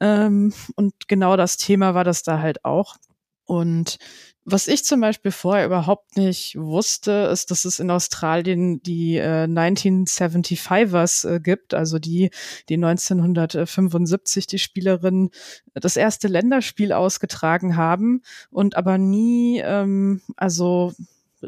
Ähm, 0.00 0.54
und 0.74 1.08
genau 1.08 1.36
das 1.36 1.58
Thema 1.58 1.94
war 1.94 2.04
das 2.04 2.22
da 2.22 2.40
halt 2.40 2.64
auch. 2.64 2.96
Und 3.44 3.98
was 4.44 4.66
ich 4.66 4.84
zum 4.84 5.00
Beispiel 5.00 5.30
vorher 5.30 5.66
überhaupt 5.66 6.16
nicht 6.16 6.56
wusste, 6.58 7.28
ist, 7.32 7.50
dass 7.52 7.64
es 7.64 7.78
in 7.78 7.90
Australien 7.90 8.82
die 8.82 9.16
äh, 9.16 9.44
1975ers 9.44 11.28
äh, 11.28 11.40
gibt, 11.40 11.74
also 11.74 11.98
die, 11.98 12.30
die 12.68 12.74
1975 12.74 14.46
die 14.48 14.58
Spielerinnen 14.58 15.30
das 15.74 15.96
erste 15.96 16.26
Länderspiel 16.26 16.92
ausgetragen 16.92 17.76
haben 17.76 18.22
und 18.50 18.76
aber 18.76 18.98
nie, 18.98 19.60
ähm, 19.64 20.22
also 20.36 20.92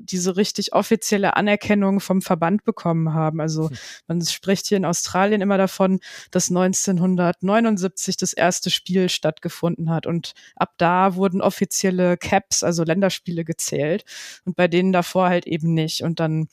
diese 0.00 0.36
richtig 0.36 0.72
offizielle 0.72 1.36
Anerkennung 1.36 2.00
vom 2.00 2.22
Verband 2.22 2.64
bekommen 2.64 3.14
haben. 3.14 3.40
Also 3.40 3.70
hm. 3.70 3.76
man 4.08 4.24
spricht 4.24 4.66
hier 4.66 4.76
in 4.76 4.84
Australien 4.84 5.40
immer 5.40 5.58
davon, 5.58 6.00
dass 6.30 6.50
1979 6.50 8.16
das 8.16 8.32
erste 8.32 8.70
Spiel 8.70 9.08
stattgefunden 9.08 9.90
hat 9.90 10.06
und 10.06 10.34
ab 10.56 10.74
da 10.78 11.14
wurden 11.14 11.40
offizielle 11.40 12.16
Caps, 12.16 12.62
also 12.62 12.84
Länderspiele 12.84 13.44
gezählt 13.44 14.04
und 14.44 14.56
bei 14.56 14.68
denen 14.68 14.92
davor 14.92 15.28
halt 15.28 15.46
eben 15.46 15.74
nicht. 15.74 16.02
Und 16.02 16.20
dann 16.20 16.48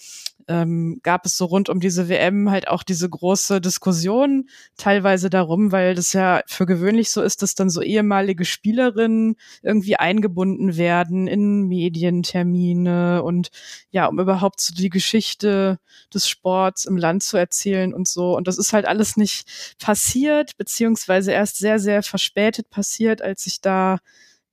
ähm, 0.48 1.00
gab 1.04 1.26
es 1.26 1.38
so 1.38 1.46
rund 1.46 1.70
um 1.70 1.80
diese 1.80 2.10
WM 2.10 2.52
halt 2.52 2.68
auch 2.68 2.84
diese 2.84 3.10
große 3.10 3.62
Diskussion 3.62 4.50
teilweise 4.78 5.30
darum, 5.30 5.72
weil 5.72 5.96
das 5.96 6.14
ja 6.14 6.42
für 6.48 6.66
gewöhnlich 6.66 7.12
so 7.12 7.22
ist, 7.22 7.42
dass 7.42 7.56
dann 7.56 7.70
so 7.70 7.82
ehemalige 7.82 8.46
Spielerinnen 8.46 9.36
irgendwie 9.62 9.96
eingebunden 9.96 10.78
werden 10.78 11.28
in 11.28 11.68
Medientermine 11.68 13.24
und 13.24 13.50
ja, 13.92 14.08
um 14.08 14.20
überhaupt 14.20 14.62
so 14.62 14.74
die 14.74 14.90
Geschichte 14.90 15.80
des 16.14 16.28
Sports 16.28 16.86
im 16.86 16.98
Land 16.98 17.24
zu 17.24 17.38
erzählen 17.38 17.94
und 17.94 18.08
so. 18.08 18.36
Und 18.36 18.48
das 18.48 18.58
ist 18.58 18.74
halt 18.74 18.86
alles 18.86 19.18
nicht 19.18 19.76
passiert, 19.80 20.58
beziehungsweise 20.58 21.32
erst 21.32 21.58
sehr, 21.58 21.80
sehr 21.80 22.04
verspätet 22.04 22.70
passiert, 22.70 23.22
als 23.22 23.44
sich 23.44 23.62
da 23.62 24.00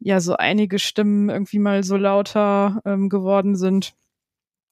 ja 0.00 0.20
so 0.20 0.36
einige 0.36 0.78
Stimmen 0.78 1.28
irgendwie 1.28 1.58
mal 1.58 1.82
so 1.82 1.96
lauter 1.96 2.80
ähm, 2.84 3.08
geworden 3.08 3.56
sind. 3.56 3.94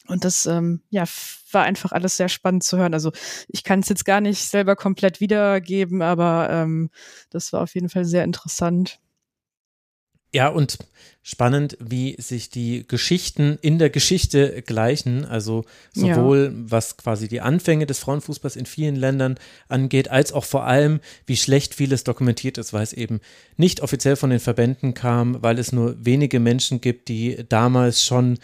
Und 0.09 0.25
das 0.25 0.47
ähm, 0.47 0.83
ja, 0.90 1.05
war 1.53 1.64
einfach 1.64 1.92
alles 1.92 2.16
sehr 2.16 2.29
spannend 2.29 2.64
zu 2.64 2.77
hören. 2.79 2.95
Also 2.95 3.12
ich 3.49 3.64
kann 3.64 3.81
es 3.81 3.88
jetzt 3.88 4.05
gar 4.05 4.21
nicht 4.21 4.42
selber 4.45 4.77
komplett 4.77 5.21
wiedergeben, 5.21 6.03
aber 6.03 6.49
ähm, 6.51 6.90
das 7.31 7.53
war 7.53 7.62
auf 7.62 7.75
jeden 7.75 7.88
Fall 7.88 8.05
sehr 8.05 8.25
interessant. 8.25 9.01
Ja, 10.33 10.49
und 10.49 10.79
spannend, 11.23 11.79
wie 11.81 12.14
sich 12.21 12.51
die 12.51 12.87
Geschichten 12.87 13.59
in 13.62 13.79
der 13.79 13.90
Geschichte 13.90 14.62
gleichen. 14.62 15.25
Also 15.25 15.64
sowohl 15.92 16.53
ja. 16.55 16.71
was 16.71 16.97
quasi 16.99 17.27
die 17.27 17.40
Anfänge 17.40 17.87
des 17.87 18.01
Frauenfußballs 18.01 18.55
in 18.55 18.66
vielen 18.66 18.97
Ländern 18.97 19.38
angeht, 19.69 20.09
als 20.09 20.33
auch 20.33 20.45
vor 20.45 20.66
allem, 20.66 21.01
wie 21.25 21.37
schlecht 21.37 21.75
vieles 21.75 22.05
dokumentiert 22.05 22.59
ist, 22.59 22.73
weil 22.73 22.83
es 22.83 22.92
eben 22.92 23.21
nicht 23.57 23.81
offiziell 23.81 24.16
von 24.16 24.31
den 24.31 24.38
Verbänden 24.38 24.95
kam, 24.95 25.42
weil 25.42 25.59
es 25.59 25.73
nur 25.73 25.97
wenige 26.05 26.38
Menschen 26.38 26.81
gibt, 26.81 27.09
die 27.09 27.45
damals 27.49 28.05
schon 28.05 28.38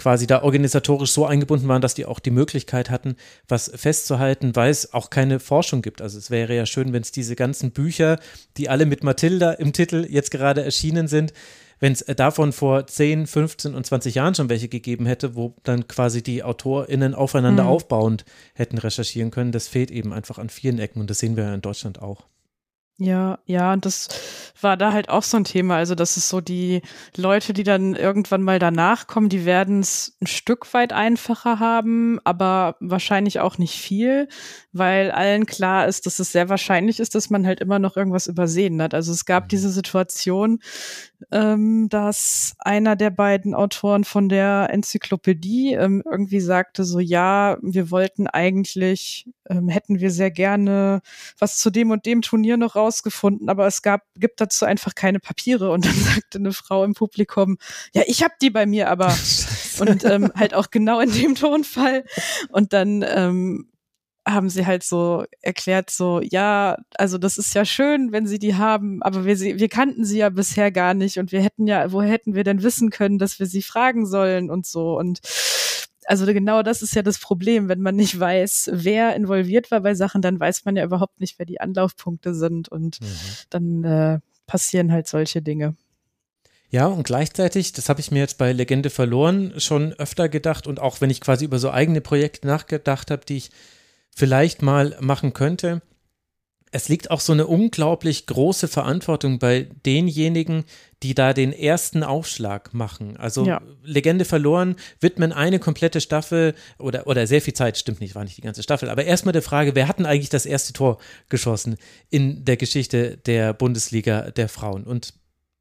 quasi 0.00 0.26
da 0.26 0.42
organisatorisch 0.42 1.12
so 1.12 1.26
eingebunden 1.26 1.68
waren, 1.68 1.82
dass 1.82 1.92
die 1.92 2.06
auch 2.06 2.20
die 2.20 2.30
Möglichkeit 2.30 2.88
hatten, 2.88 3.16
was 3.48 3.70
festzuhalten, 3.74 4.56
weil 4.56 4.70
es 4.70 4.94
auch 4.94 5.10
keine 5.10 5.40
Forschung 5.40 5.82
gibt. 5.82 6.00
Also 6.00 6.16
es 6.16 6.30
wäre 6.30 6.56
ja 6.56 6.64
schön, 6.64 6.94
wenn 6.94 7.02
es 7.02 7.12
diese 7.12 7.36
ganzen 7.36 7.70
Bücher, 7.70 8.18
die 8.56 8.70
alle 8.70 8.86
mit 8.86 9.04
Mathilda 9.04 9.52
im 9.52 9.74
Titel 9.74 10.06
jetzt 10.08 10.30
gerade 10.30 10.64
erschienen 10.64 11.06
sind, 11.06 11.34
wenn 11.80 11.92
es 11.92 12.02
davon 12.16 12.52
vor 12.52 12.86
10, 12.86 13.26
15 13.26 13.74
und 13.74 13.84
20 13.84 14.14
Jahren 14.14 14.34
schon 14.34 14.48
welche 14.48 14.68
gegeben 14.68 15.04
hätte, 15.04 15.34
wo 15.36 15.54
dann 15.64 15.86
quasi 15.86 16.22
die 16.22 16.42
AutorInnen 16.42 17.14
aufeinander 17.14 17.64
mhm. 17.64 17.68
aufbauend 17.68 18.24
hätten 18.54 18.78
recherchieren 18.78 19.30
können, 19.30 19.52
das 19.52 19.68
fehlt 19.68 19.90
eben 19.90 20.14
einfach 20.14 20.38
an 20.38 20.48
vielen 20.48 20.78
Ecken 20.78 21.00
und 21.00 21.10
das 21.10 21.18
sehen 21.18 21.36
wir 21.36 21.44
ja 21.44 21.54
in 21.54 21.60
Deutschland 21.60 22.00
auch. 22.00 22.24
Ja, 23.02 23.38
ja, 23.46 23.72
und 23.72 23.86
das 23.86 24.08
war 24.60 24.76
da 24.76 24.92
halt 24.92 25.08
auch 25.08 25.22
so 25.22 25.38
ein 25.38 25.44
Thema. 25.44 25.76
Also, 25.76 25.94
das 25.94 26.18
ist 26.18 26.28
so 26.28 26.42
die 26.42 26.82
Leute, 27.16 27.54
die 27.54 27.62
dann 27.62 27.94
irgendwann 27.94 28.42
mal 28.42 28.58
danach 28.58 29.06
kommen, 29.06 29.30
die 29.30 29.46
werden 29.46 29.80
es 29.80 30.18
ein 30.20 30.26
Stück 30.26 30.74
weit 30.74 30.92
einfacher 30.92 31.58
haben, 31.60 32.18
aber 32.24 32.76
wahrscheinlich 32.80 33.40
auch 33.40 33.56
nicht 33.56 33.80
viel, 33.80 34.28
weil 34.72 35.10
allen 35.12 35.46
klar 35.46 35.88
ist, 35.88 36.04
dass 36.04 36.18
es 36.18 36.30
sehr 36.32 36.50
wahrscheinlich 36.50 37.00
ist, 37.00 37.14
dass 37.14 37.30
man 37.30 37.46
halt 37.46 37.60
immer 37.60 37.78
noch 37.78 37.96
irgendwas 37.96 38.26
übersehen 38.26 38.82
hat. 38.82 38.92
Also 38.92 39.12
es 39.12 39.24
gab 39.24 39.48
diese 39.48 39.70
Situation, 39.70 40.60
ähm, 41.32 41.88
dass 41.88 42.54
einer 42.58 42.96
der 42.96 43.10
beiden 43.10 43.54
Autoren 43.54 44.04
von 44.04 44.28
der 44.28 44.68
Enzyklopädie 44.70 45.74
ähm, 45.74 46.02
irgendwie 46.04 46.40
sagte 46.40 46.84
so, 46.84 46.98
ja, 46.98 47.58
wir 47.62 47.90
wollten 47.90 48.26
eigentlich, 48.26 49.28
ähm, 49.48 49.68
hätten 49.68 50.00
wir 50.00 50.10
sehr 50.10 50.30
gerne 50.30 51.00
was 51.38 51.58
zu 51.58 51.70
dem 51.70 51.90
und 51.90 52.06
dem 52.06 52.22
Turnier 52.22 52.56
noch 52.56 52.76
rausgefunden, 52.90 53.48
aber 53.48 53.66
es 53.66 53.82
gab, 53.82 54.02
gibt 54.16 54.40
dazu 54.40 54.64
einfach 54.64 54.94
keine 54.94 55.20
Papiere. 55.20 55.70
Und 55.70 55.84
dann 55.84 55.94
sagte 55.94 56.38
eine 56.38 56.52
Frau 56.52 56.84
im 56.84 56.94
Publikum, 56.94 57.58
ja, 57.94 58.02
ich 58.06 58.22
habe 58.22 58.34
die 58.42 58.50
bei 58.50 58.66
mir, 58.66 58.88
aber 58.88 59.14
und 59.78 60.04
ähm, 60.04 60.32
halt 60.34 60.54
auch 60.54 60.70
genau 60.70 61.00
in 61.00 61.12
dem 61.12 61.34
Tonfall. 61.34 62.04
Und 62.50 62.72
dann 62.72 63.04
ähm, 63.06 63.70
haben 64.28 64.50
sie 64.50 64.66
halt 64.66 64.82
so 64.82 65.24
erklärt, 65.40 65.90
so, 65.90 66.20
ja, 66.22 66.76
also 66.96 67.16
das 67.18 67.38
ist 67.38 67.54
ja 67.54 67.64
schön, 67.64 68.12
wenn 68.12 68.26
sie 68.26 68.38
die 68.38 68.54
haben, 68.54 69.02
aber 69.02 69.24
wir, 69.24 69.36
sie, 69.36 69.58
wir 69.58 69.68
kannten 69.68 70.04
sie 70.04 70.18
ja 70.18 70.28
bisher 70.28 70.70
gar 70.70 70.94
nicht 70.94 71.18
und 71.18 71.32
wir 71.32 71.42
hätten 71.42 71.66
ja, 71.66 71.90
woher 71.90 72.10
hätten 72.10 72.34
wir 72.34 72.44
denn 72.44 72.62
wissen 72.62 72.90
können, 72.90 73.18
dass 73.18 73.38
wir 73.38 73.46
sie 73.46 73.62
fragen 73.62 74.06
sollen 74.06 74.50
und 74.50 74.66
so 74.66 74.98
und 74.98 75.20
also 76.06 76.26
genau 76.26 76.62
das 76.62 76.82
ist 76.82 76.94
ja 76.94 77.02
das 77.02 77.18
Problem, 77.18 77.68
wenn 77.68 77.80
man 77.80 77.96
nicht 77.96 78.18
weiß, 78.18 78.70
wer 78.72 79.14
involviert 79.14 79.70
war 79.70 79.80
bei 79.80 79.94
Sachen, 79.94 80.22
dann 80.22 80.40
weiß 80.40 80.64
man 80.64 80.76
ja 80.76 80.84
überhaupt 80.84 81.20
nicht, 81.20 81.38
wer 81.38 81.46
die 81.46 81.60
Anlaufpunkte 81.60 82.34
sind 82.34 82.68
und 82.68 83.00
mhm. 83.00 83.06
dann 83.50 83.84
äh, 83.84 84.20
passieren 84.46 84.92
halt 84.92 85.06
solche 85.06 85.42
Dinge. 85.42 85.76
Ja, 86.70 86.86
und 86.86 87.02
gleichzeitig, 87.02 87.72
das 87.72 87.88
habe 87.88 88.00
ich 88.00 88.12
mir 88.12 88.20
jetzt 88.20 88.38
bei 88.38 88.52
Legende 88.52 88.90
verloren 88.90 89.54
schon 89.58 89.92
öfter 89.94 90.28
gedacht 90.28 90.68
und 90.68 90.78
auch 90.78 91.00
wenn 91.00 91.10
ich 91.10 91.20
quasi 91.20 91.44
über 91.44 91.58
so 91.58 91.70
eigene 91.70 92.00
Projekte 92.00 92.46
nachgedacht 92.46 93.10
habe, 93.10 93.24
die 93.26 93.38
ich 93.38 93.50
vielleicht 94.14 94.62
mal 94.62 94.96
machen 95.00 95.32
könnte. 95.32 95.82
Es 96.70 96.88
liegt 96.88 97.10
auch 97.10 97.18
so 97.18 97.32
eine 97.32 97.48
unglaublich 97.48 98.26
große 98.26 98.68
Verantwortung 98.68 99.40
bei 99.40 99.68
denjenigen, 99.84 100.64
die 101.02 101.14
da 101.14 101.32
den 101.32 101.52
ersten 101.52 102.02
Aufschlag 102.02 102.74
machen. 102.74 103.16
Also 103.16 103.46
ja. 103.46 103.62
Legende 103.82 104.24
verloren, 104.24 104.76
widmen 105.00 105.32
eine 105.32 105.58
komplette 105.58 106.00
Staffel 106.00 106.54
oder, 106.78 107.06
oder 107.06 107.26
sehr 107.26 107.40
viel 107.40 107.54
Zeit, 107.54 107.78
stimmt 107.78 108.00
nicht, 108.00 108.14
war 108.14 108.24
nicht 108.24 108.36
die 108.36 108.42
ganze 108.42 108.62
Staffel, 108.62 108.90
aber 108.90 109.04
erstmal 109.04 109.32
der 109.32 109.42
Frage, 109.42 109.74
wer 109.74 109.88
hat 109.88 109.98
denn 109.98 110.06
eigentlich 110.06 110.28
das 110.28 110.46
erste 110.46 110.72
Tor 110.72 110.98
geschossen 111.28 111.76
in 112.10 112.44
der 112.44 112.56
Geschichte 112.56 113.16
der 113.16 113.54
Bundesliga 113.54 114.30
der 114.30 114.48
Frauen? 114.48 114.84
Und 114.84 115.14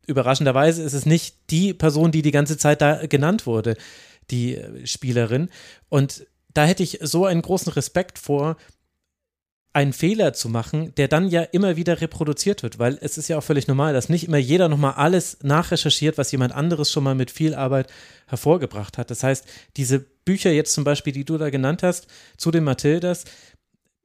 überraschenderweise 0.08 0.84
ist 0.84 0.93
es 0.93 1.06
nicht 1.06 1.36
die 1.52 1.73
Person, 1.73 2.12
die 2.12 2.21
die 2.21 2.32
ganze 2.32 2.58
Zeit 2.58 2.82
da 2.82 3.06
genannt 3.06 3.45
wurde, 3.45 3.78
die 4.32 4.60
Spielerin. 4.84 5.49
Und 5.88 6.25
da 6.54 6.65
hätte 6.65 6.84
ich 6.84 6.99
so 7.02 7.25
einen 7.25 7.41
großen 7.41 7.71
Respekt 7.71 8.19
vor, 8.19 8.58
einen 9.71 9.93
Fehler 9.93 10.34
zu 10.34 10.49
machen, 10.49 10.93
der 10.95 11.08
dann 11.08 11.29
ja 11.29 11.43
immer 11.43 11.75
wieder 11.75 12.01
reproduziert 12.01 12.63
wird, 12.63 12.79
weil 12.79 12.97
es 13.01 13.17
ist 13.17 13.27
ja 13.27 13.38
auch 13.38 13.43
völlig 13.43 13.67
normal, 13.67 13.93
dass 13.93 14.10
nicht 14.10 14.27
immer 14.27 14.38
jeder 14.38 14.67
nochmal 14.67 14.93
alles 14.93 15.38
nachrecherchiert, 15.43 16.17
was 16.17 16.32
jemand 16.32 16.53
anderes 16.53 16.91
schon 16.91 17.03
mal 17.03 17.13
mit 17.13 17.29
viel 17.29 17.53
Arbeit 17.53 17.88
hervorgebracht 18.27 18.97
hat. 18.97 19.12
Das 19.12 19.23
heißt, 19.23 19.45
diese 19.77 19.99
Bücher 19.99 20.51
jetzt 20.51 20.73
zum 20.73 20.84
Beispiel, 20.84 21.13
die 21.13 21.23
du 21.23 21.38
da 21.38 21.51
genannt 21.51 21.84
hast, 21.84 22.08
zu 22.38 22.49
den 22.49 22.63
Mathildas, 22.63 23.25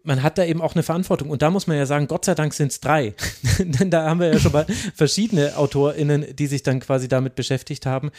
man 0.05 0.23
hat 0.23 0.37
da 0.37 0.45
eben 0.45 0.61
auch 0.61 0.75
eine 0.75 0.83
Verantwortung. 0.83 1.31
Und 1.31 1.41
da 1.41 1.51
muss 1.51 1.67
man 1.67 1.79
ja 1.79 1.87
sagen, 1.87 2.09
Gott 2.09 2.27
sei 2.27 2.35
Dank 2.35 2.53
sind 2.53 2.71
es 2.71 2.81
drei. 2.81 3.15
Denn 3.59 3.91
da 3.91 4.09
haben 4.09 4.21
wir 4.21 4.33
ja 4.33 4.39
schon 4.39 4.53
mal 4.53 4.67
verschiedene 4.95 5.57
AutorInnen, 5.57 6.37
die 6.37 6.47
sich 6.47 6.63
dann 6.63 6.81
quasi 6.81 7.09
damit 7.09 7.35
beschäftigt 7.35 7.87
haben. 7.87 8.11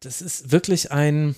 Das 0.00 0.22
ist 0.22 0.50
wirklich 0.50 0.92
ein, 0.92 1.36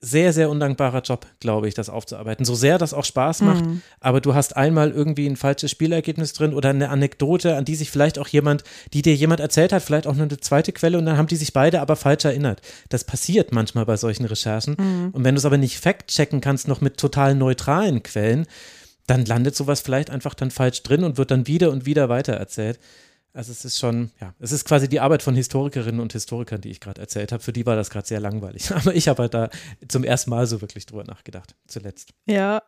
sehr, 0.00 0.32
sehr 0.32 0.48
undankbarer 0.48 1.02
Job, 1.02 1.26
glaube 1.40 1.66
ich, 1.66 1.74
das 1.74 1.88
aufzuarbeiten. 1.88 2.44
So 2.44 2.54
sehr 2.54 2.78
das 2.78 2.94
auch 2.94 3.04
Spaß 3.04 3.42
macht, 3.42 3.66
mhm. 3.66 3.82
aber 3.98 4.20
du 4.20 4.34
hast 4.34 4.56
einmal 4.56 4.92
irgendwie 4.92 5.26
ein 5.26 5.36
falsches 5.36 5.72
Spielergebnis 5.72 6.32
drin 6.32 6.54
oder 6.54 6.70
eine 6.70 6.90
Anekdote, 6.90 7.56
an 7.56 7.64
die 7.64 7.74
sich 7.74 7.90
vielleicht 7.90 8.18
auch 8.18 8.28
jemand, 8.28 8.62
die 8.92 9.02
dir 9.02 9.14
jemand 9.14 9.40
erzählt 9.40 9.72
hat, 9.72 9.82
vielleicht 9.82 10.06
auch 10.06 10.14
nur 10.14 10.26
eine 10.26 10.38
zweite 10.38 10.72
Quelle 10.72 10.98
und 10.98 11.06
dann 11.06 11.16
haben 11.16 11.26
die 11.26 11.36
sich 11.36 11.52
beide 11.52 11.80
aber 11.80 11.96
falsch 11.96 12.24
erinnert. 12.24 12.60
Das 12.90 13.02
passiert 13.02 13.52
manchmal 13.52 13.86
bei 13.86 13.96
solchen 13.96 14.24
Recherchen. 14.24 14.76
Mhm. 14.78 15.10
Und 15.12 15.24
wenn 15.24 15.34
du 15.34 15.40
es 15.40 15.44
aber 15.44 15.58
nicht 15.58 15.80
fact-checken 15.80 16.40
kannst, 16.40 16.68
noch 16.68 16.80
mit 16.80 16.96
total 16.96 17.34
neutralen 17.34 18.04
Quellen, 18.04 18.46
dann 19.08 19.24
landet 19.24 19.56
sowas 19.56 19.80
vielleicht 19.80 20.10
einfach 20.10 20.34
dann 20.34 20.52
falsch 20.52 20.82
drin 20.84 21.02
und 21.02 21.18
wird 21.18 21.32
dann 21.32 21.48
wieder 21.48 21.70
und 21.70 21.86
wieder 21.86 22.08
weitererzählt. 22.08 22.78
Also 23.32 23.52
es 23.52 23.64
ist 23.64 23.78
schon, 23.78 24.10
ja, 24.20 24.34
es 24.38 24.52
ist 24.52 24.64
quasi 24.64 24.88
die 24.88 25.00
Arbeit 25.00 25.22
von 25.22 25.34
Historikerinnen 25.34 26.00
und 26.00 26.12
Historikern, 26.12 26.60
die 26.60 26.70
ich 26.70 26.80
gerade 26.80 27.00
erzählt 27.00 27.30
habe. 27.32 27.42
Für 27.42 27.52
die 27.52 27.66
war 27.66 27.76
das 27.76 27.90
gerade 27.90 28.06
sehr 28.06 28.20
langweilig. 28.20 28.70
Aber 28.74 28.94
ich 28.94 29.08
habe 29.08 29.22
halt 29.22 29.34
da 29.34 29.50
zum 29.86 30.04
ersten 30.04 30.30
Mal 30.30 30.46
so 30.46 30.60
wirklich 30.60 30.86
drüber 30.86 31.04
nachgedacht, 31.04 31.54
zuletzt. 31.66 32.14
Ja, 32.26 32.62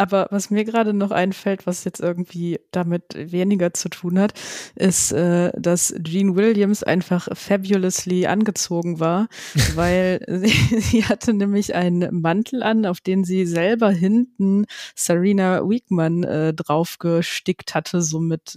aber 0.00 0.28
was 0.30 0.48
mir 0.48 0.64
gerade 0.64 0.94
noch 0.94 1.10
einfällt, 1.10 1.66
was 1.66 1.82
jetzt 1.82 1.98
irgendwie 1.98 2.60
damit 2.70 3.02
weniger 3.16 3.74
zu 3.74 3.88
tun 3.88 4.18
hat, 4.20 4.32
ist, 4.76 5.10
äh, 5.10 5.50
dass 5.60 5.92
Jean 6.04 6.36
Williams 6.36 6.84
einfach 6.84 7.28
fabulously 7.36 8.26
angezogen 8.26 9.00
war, 9.00 9.26
weil 9.74 10.24
sie, 10.28 10.80
sie, 10.80 11.04
hatte 11.04 11.34
nämlich 11.34 11.74
einen 11.74 12.20
Mantel 12.20 12.62
an, 12.62 12.86
auf 12.86 13.00
den 13.00 13.24
sie 13.24 13.44
selber 13.44 13.90
hinten 13.90 14.66
Serena 14.94 15.68
Weekman 15.68 16.22
äh, 16.22 16.54
draufgestickt 16.54 17.74
hatte, 17.74 18.00
so 18.00 18.20
mit 18.20 18.56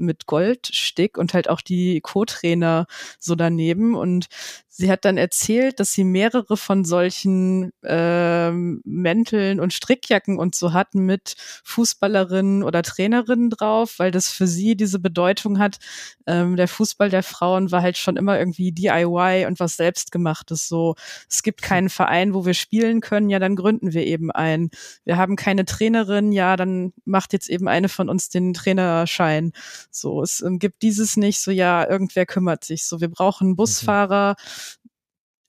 mit 0.00 0.26
Goldstick 0.26 1.18
und 1.18 1.34
halt 1.34 1.48
auch 1.48 1.60
die 1.60 2.00
Co-Trainer 2.00 2.86
so 3.18 3.34
daneben. 3.34 3.94
Und 3.94 4.26
sie 4.72 4.90
hat 4.90 5.04
dann 5.04 5.16
erzählt, 5.16 5.80
dass 5.80 5.92
sie 5.92 6.04
mehrere 6.04 6.56
von 6.56 6.84
solchen 6.84 7.72
ähm, 7.82 8.80
Mänteln 8.84 9.58
und 9.58 9.74
Strickjacken 9.74 10.38
und 10.38 10.54
so 10.54 10.72
hat 10.72 10.94
mit 10.94 11.34
Fußballerinnen 11.64 12.62
oder 12.62 12.82
Trainerinnen 12.82 13.50
drauf, 13.50 13.98
weil 13.98 14.12
das 14.12 14.28
für 14.30 14.46
sie 14.46 14.76
diese 14.76 15.00
Bedeutung 15.00 15.58
hat. 15.58 15.78
Ähm, 16.26 16.54
der 16.54 16.68
Fußball 16.68 17.10
der 17.10 17.24
Frauen 17.24 17.72
war 17.72 17.82
halt 17.82 17.98
schon 17.98 18.16
immer 18.16 18.38
irgendwie 18.38 18.70
DIY 18.70 19.46
und 19.46 19.58
was 19.58 19.76
selbstgemachtes. 19.76 20.68
So, 20.68 20.94
es 21.28 21.42
gibt 21.42 21.62
keinen 21.62 21.90
Verein, 21.90 22.32
wo 22.32 22.46
wir 22.46 22.54
spielen 22.54 23.00
können, 23.00 23.28
ja, 23.28 23.40
dann 23.40 23.56
gründen 23.56 23.92
wir 23.92 24.06
eben 24.06 24.30
einen. 24.30 24.70
Wir 25.04 25.16
haben 25.16 25.34
keine 25.34 25.64
Trainerin, 25.64 26.30
ja, 26.30 26.56
dann 26.56 26.92
macht 27.04 27.32
jetzt 27.32 27.50
eben 27.50 27.66
eine 27.66 27.88
von 27.88 28.08
uns 28.08 28.28
den 28.28 28.54
Trainerschein. 28.54 29.52
So, 29.90 30.22
es 30.22 30.40
ähm, 30.42 30.60
gibt 30.60 30.82
dieses 30.82 31.16
nicht, 31.16 31.40
so 31.40 31.50
ja, 31.50 31.88
irgendwer 31.88 32.24
kümmert 32.24 32.62
sich. 32.62 32.84
So, 32.86 33.00
wir 33.00 33.08
brauchen 33.08 33.48
mhm. 33.48 33.56
Busfahrer. 33.56 34.36
Mhm 34.38 34.69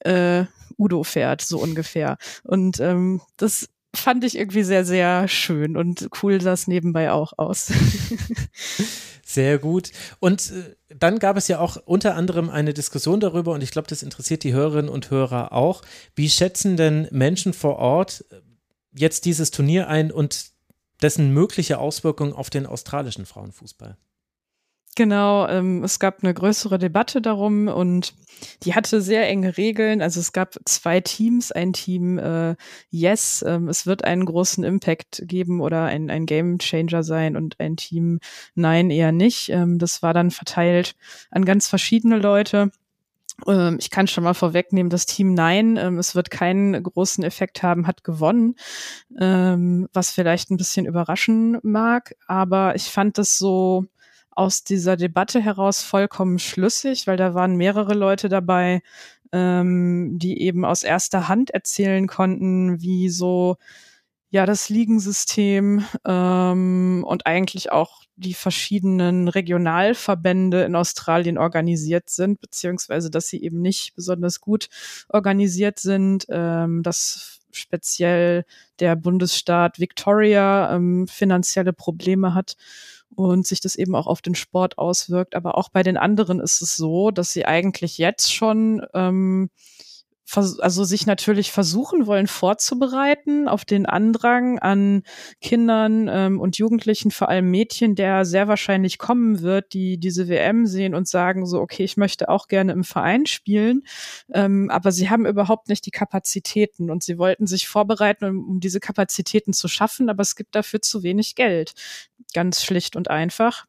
äh, 0.05 0.45
Udo 0.77 1.03
fährt, 1.03 1.41
so 1.41 1.59
ungefähr. 1.59 2.17
Und 2.43 2.79
ähm, 2.79 3.21
das 3.37 3.69
fand 3.95 4.23
ich 4.23 4.37
irgendwie 4.37 4.63
sehr, 4.63 4.85
sehr 4.85 5.27
schön 5.27 5.75
und 5.75 6.09
cool 6.21 6.41
sah 6.41 6.53
es 6.53 6.67
nebenbei 6.67 7.11
auch 7.11 7.33
aus. 7.37 7.71
Sehr 9.31 9.59
gut. 9.59 9.91
Und 10.19 10.51
äh, 10.51 10.75
dann 10.93 11.17
gab 11.17 11.37
es 11.37 11.47
ja 11.47 11.59
auch 11.59 11.77
unter 11.85 12.15
anderem 12.15 12.49
eine 12.49 12.73
Diskussion 12.73 13.21
darüber, 13.21 13.53
und 13.53 13.63
ich 13.63 13.71
glaube, 13.71 13.87
das 13.87 14.03
interessiert 14.03 14.43
die 14.43 14.51
Hörerinnen 14.51 14.89
und 14.89 15.09
Hörer 15.09 15.53
auch. 15.53 15.83
Wie 16.15 16.29
schätzen 16.29 16.75
denn 16.75 17.07
Menschen 17.11 17.53
vor 17.53 17.77
Ort 17.77 18.25
äh, 18.29 18.41
jetzt 18.93 19.23
dieses 19.23 19.51
Turnier 19.51 19.87
ein 19.87 20.11
und 20.11 20.51
dessen 21.01 21.31
mögliche 21.33 21.79
Auswirkungen 21.79 22.33
auf 22.33 22.49
den 22.49 22.65
australischen 22.65 23.25
Frauenfußball? 23.25 23.95
Genau, 24.97 25.47
ähm, 25.47 25.85
es 25.85 25.99
gab 25.99 26.21
eine 26.21 26.33
größere 26.33 26.77
Debatte 26.77 27.21
darum 27.21 27.69
und 27.69 28.13
die 28.63 28.75
hatte 28.75 28.99
sehr 29.01 29.25
enge 29.29 29.55
Regeln. 29.55 30.01
Also 30.01 30.19
es 30.19 30.33
gab 30.33 30.55
zwei 30.65 30.99
Teams, 30.99 31.53
ein 31.53 31.71
Team 31.71 32.17
äh, 32.19 32.55
Yes, 32.89 33.41
ähm, 33.47 33.69
es 33.69 33.85
wird 33.85 34.03
einen 34.03 34.25
großen 34.25 34.65
Impact 34.65 35.23
geben 35.25 35.61
oder 35.61 35.85
ein, 35.85 36.09
ein 36.09 36.25
Game 36.25 36.59
Changer 36.59 37.03
sein 37.03 37.37
und 37.37 37.57
ein 37.61 37.77
Team 37.77 38.19
Nein 38.53 38.89
eher 38.89 39.13
nicht. 39.13 39.47
Ähm, 39.49 39.79
das 39.79 40.01
war 40.03 40.13
dann 40.13 40.29
verteilt 40.29 40.95
an 41.29 41.45
ganz 41.45 41.69
verschiedene 41.69 42.17
Leute. 42.17 42.71
Ähm, 43.47 43.77
ich 43.79 43.89
kann 43.91 44.07
schon 44.07 44.23
mal 44.25 44.33
vorwegnehmen, 44.33 44.89
das 44.89 45.05
Team 45.05 45.33
Nein, 45.33 45.77
ähm, 45.77 45.97
es 45.99 46.15
wird 46.15 46.31
keinen 46.31 46.81
großen 46.83 47.23
Effekt 47.23 47.63
haben, 47.63 47.87
hat 47.87 48.03
gewonnen, 48.03 48.55
ähm, 49.19 49.87
was 49.93 50.11
vielleicht 50.11 50.51
ein 50.51 50.57
bisschen 50.57 50.85
überraschen 50.85 51.59
mag. 51.63 52.15
Aber 52.27 52.75
ich 52.75 52.83
fand 52.91 53.17
das 53.17 53.37
so, 53.37 53.85
aus 54.31 54.63
dieser 54.63 54.97
Debatte 54.97 55.41
heraus 55.41 55.83
vollkommen 55.83 56.39
schlüssig, 56.39 57.07
weil 57.07 57.17
da 57.17 57.33
waren 57.33 57.55
mehrere 57.55 57.93
Leute 57.93 58.29
dabei, 58.29 58.81
ähm, 59.31 60.17
die 60.17 60.41
eben 60.41 60.65
aus 60.65 60.83
erster 60.83 61.27
Hand 61.27 61.51
erzählen 61.51 62.07
konnten, 62.07 62.81
wie 62.81 63.09
so 63.09 63.57
ja 64.29 64.45
das 64.45 64.69
Ligensystem 64.69 65.83
ähm, 66.05 67.03
und 67.05 67.25
eigentlich 67.27 67.71
auch 67.71 68.03
die 68.15 68.33
verschiedenen 68.33 69.27
Regionalverbände 69.27 70.63
in 70.63 70.75
Australien 70.75 71.37
organisiert 71.37 72.09
sind, 72.09 72.39
beziehungsweise 72.39 73.11
dass 73.11 73.27
sie 73.27 73.43
eben 73.43 73.61
nicht 73.61 73.93
besonders 73.95 74.39
gut 74.39 74.69
organisiert 75.09 75.79
sind, 75.79 76.25
ähm, 76.29 76.81
dass 76.83 77.39
speziell 77.51 78.45
der 78.79 78.95
Bundesstaat 78.95 79.79
Victoria 79.79 80.73
ähm, 80.73 81.07
finanzielle 81.07 81.73
Probleme 81.73 82.33
hat 82.33 82.55
und 83.15 83.45
sich 83.45 83.59
das 83.61 83.75
eben 83.75 83.95
auch 83.95 84.07
auf 84.07 84.21
den 84.21 84.35
Sport 84.35 84.77
auswirkt. 84.77 85.35
Aber 85.35 85.57
auch 85.57 85.69
bei 85.69 85.83
den 85.83 85.97
anderen 85.97 86.39
ist 86.39 86.61
es 86.61 86.75
so, 86.75 87.11
dass 87.11 87.31
sie 87.31 87.45
eigentlich 87.45 87.97
jetzt 87.97 88.33
schon 88.33 88.85
ähm, 88.93 89.49
also 90.37 90.83
sich 90.83 91.05
natürlich 91.05 91.51
versuchen 91.51 92.07
wollen 92.07 92.27
vorzubereiten 92.27 93.47
auf 93.47 93.65
den 93.65 93.85
Andrang 93.85 94.59
an 94.59 95.03
Kindern 95.41 96.07
ähm, 96.09 96.39
und 96.39 96.57
Jugendlichen, 96.57 97.11
vor 97.11 97.29
allem 97.29 97.49
Mädchen, 97.49 97.95
der 97.95 98.25
sehr 98.25 98.47
wahrscheinlich 98.47 98.97
kommen 98.97 99.41
wird, 99.41 99.73
die 99.73 99.97
diese 99.97 100.27
WM 100.27 100.65
sehen 100.65 100.95
und 100.95 101.07
sagen 101.07 101.45
so, 101.45 101.59
okay, 101.59 101.83
ich 101.83 101.97
möchte 101.97 102.29
auch 102.29 102.47
gerne 102.47 102.71
im 102.71 102.83
Verein 102.83 103.25
spielen, 103.25 103.83
ähm, 104.33 104.69
aber 104.69 104.91
sie 104.91 105.09
haben 105.09 105.25
überhaupt 105.25 105.69
nicht 105.69 105.85
die 105.85 105.91
Kapazitäten 105.91 106.89
und 106.89 107.03
sie 107.03 107.17
wollten 107.17 107.47
sich 107.47 107.67
vorbereiten, 107.67 108.25
um, 108.25 108.49
um 108.49 108.59
diese 108.59 108.79
Kapazitäten 108.79 109.53
zu 109.53 109.67
schaffen, 109.67 110.09
aber 110.09 110.21
es 110.21 110.35
gibt 110.35 110.55
dafür 110.55 110.81
zu 110.81 111.03
wenig 111.03 111.35
Geld. 111.35 111.73
Ganz 112.33 112.63
schlicht 112.63 112.95
und 112.95 113.09
einfach 113.09 113.65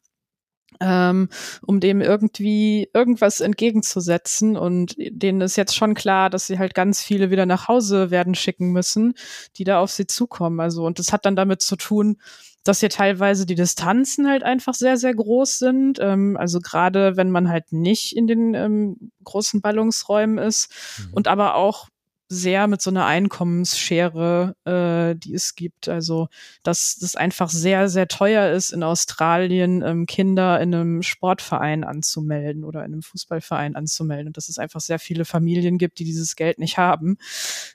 ähm, 0.81 1.29
um 1.63 1.81
dem 1.81 2.01
irgendwie 2.01 2.89
irgendwas 2.95 3.41
entgegenzusetzen. 3.41 4.57
Und 4.57 4.95
denen 4.99 5.41
ist 5.41 5.57
jetzt 5.57 5.75
schon 5.75 5.95
klar, 5.95 6.31
dass 6.31 6.47
sie 6.47 6.59
halt 6.59 6.75
ganz 6.75 7.03
viele 7.03 7.31
wieder 7.31 7.47
nach 7.47 7.69
Hause 7.69 8.11
werden 8.11 8.35
schicken 8.35 8.73
müssen, 8.73 9.15
die 9.57 9.65
da 9.65 9.81
auf 9.81 9.91
sie 9.91 10.07
zukommen. 10.07 10.61
Also, 10.61 10.85
und 10.85 10.99
das 10.99 11.13
hat 11.13 11.25
dann 11.27 11.37
damit 11.37 11.63
zu 11.63 11.77
tun, 11.77 12.19
dass 12.65 12.81
hier 12.81 12.91
teilweise 12.91 13.45
die 13.45 13.57
Distanzen 13.57 14.29
halt 14.29 14.45
einfach 14.45 14.75
sehr, 14.75 14.97
sehr 14.97 15.15
groß 15.15 15.59
sind. 15.59 15.99
Ähm, 16.01 16.37
also 16.37 16.61
gerade 16.61 17.17
wenn 17.17 17.31
man 17.31 17.49
halt 17.49 17.73
nicht 17.73 18.17
in 18.17 18.27
den 18.27 18.55
ähm, 18.55 19.11
großen 19.25 19.61
Ballungsräumen 19.61 20.39
ist 20.39 20.73
mhm. 20.99 21.15
und 21.15 21.29
aber 21.29 21.57
auch 21.57 21.89
sehr 22.33 22.67
mit 22.67 22.81
so 22.81 22.91
einer 22.91 23.05
Einkommensschere, 23.05 24.57
äh, 24.65 25.15
die 25.19 25.35
es 25.35 25.55
gibt. 25.55 25.89
Also, 25.89 26.29
dass 26.63 26.97
das 26.99 27.15
einfach 27.15 27.51
sehr, 27.51 27.89
sehr 27.89 28.09
teuer 28.09 28.51
ist, 28.51 28.73
in 28.73 28.83
Australien 28.83 29.83
ähm, 29.83 30.07
Kinder 30.07 30.59
in 30.61 30.75
einem 30.75 31.03
Sportverein 31.03 31.85
anzumelden 31.85 32.65
oder 32.65 32.81
in 32.81 32.93
einem 32.93 33.03
Fußballverein 33.03 33.77
anzumelden. 33.77 34.29
Und 34.29 34.37
dass 34.39 34.49
es 34.49 34.59
einfach 34.59 34.81
sehr 34.81 34.99
viele 34.99 35.25
Familien 35.27 35.77
gibt, 35.77 35.99
die 35.99 36.05
dieses 36.05 36.35
Geld 36.35 36.59
nicht 36.59 36.79
haben. 36.79 37.19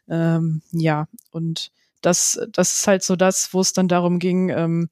Ähm, 0.09 0.63
ja, 0.71 1.07
und 1.31 1.71
das, 2.01 2.39
das 2.51 2.73
ist 2.73 2.87
halt 2.87 3.03
so 3.03 3.15
das, 3.15 3.53
wo 3.53 3.61
es 3.61 3.73
dann 3.73 3.87
darum 3.87 4.19
ging, 4.19 4.49
ähm, 4.49 4.89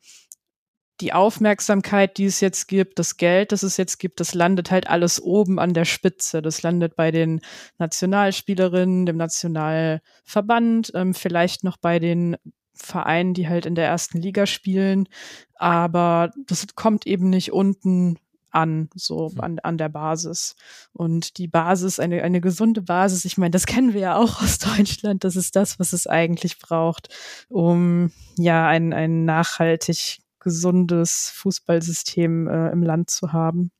die 1.01 1.13
Aufmerksamkeit, 1.13 2.17
die 2.17 2.25
es 2.25 2.39
jetzt 2.39 2.67
gibt, 2.67 2.99
das 2.99 3.17
Geld, 3.17 3.51
das 3.51 3.63
es 3.63 3.77
jetzt 3.77 3.97
gibt, 3.97 4.19
das 4.19 4.33
landet 4.33 4.71
halt 4.71 4.87
alles 4.87 5.21
oben 5.21 5.59
an 5.59 5.73
der 5.73 5.85
Spitze. 5.85 6.41
Das 6.41 6.61
landet 6.61 6.95
bei 6.95 7.11
den 7.11 7.41
Nationalspielerinnen, 7.77 9.05
dem 9.05 9.17
Nationalverband, 9.17 10.91
ähm, 10.95 11.13
vielleicht 11.13 11.63
noch 11.63 11.77
bei 11.77 11.99
den 11.99 12.37
Vereinen, 12.73 13.33
die 13.33 13.47
halt 13.47 13.65
in 13.65 13.75
der 13.75 13.87
ersten 13.87 14.19
Liga 14.19 14.45
spielen. 14.45 15.07
Aber 15.55 16.31
das 16.45 16.65
kommt 16.75 17.05
eben 17.07 17.29
nicht 17.29 17.51
unten 17.51 18.17
an, 18.55 18.89
so 18.95 19.29
hm. 19.31 19.41
an, 19.41 19.59
an 19.59 19.77
der 19.77 19.89
Basis. 19.89 20.55
Und 20.93 21.37
die 21.37 21.47
Basis, 21.47 21.99
eine, 21.99 22.23
eine 22.23 22.41
gesunde 22.41 22.81
Basis, 22.81 23.25
ich 23.25 23.37
meine, 23.37 23.51
das 23.51 23.65
kennen 23.67 23.93
wir 23.93 24.01
ja 24.01 24.15
auch 24.15 24.41
aus 24.41 24.59
Deutschland, 24.59 25.23
das 25.23 25.35
ist 25.35 25.55
das, 25.55 25.77
was 25.79 25.93
es 25.93 26.07
eigentlich 26.07 26.59
braucht, 26.59 27.09
um 27.49 28.11
ja 28.37 28.67
ein, 28.67 28.93
ein 28.93 29.25
nachhaltig 29.25 30.19
gesundes 30.45 31.31
Fußballsystem 31.31 32.47
äh, 32.47 32.69
im 32.69 32.83
Land 32.83 33.09
zu 33.09 33.33
haben. 33.33 33.71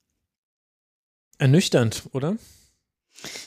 Ernüchternd, 1.38 2.10
oder? 2.12 2.38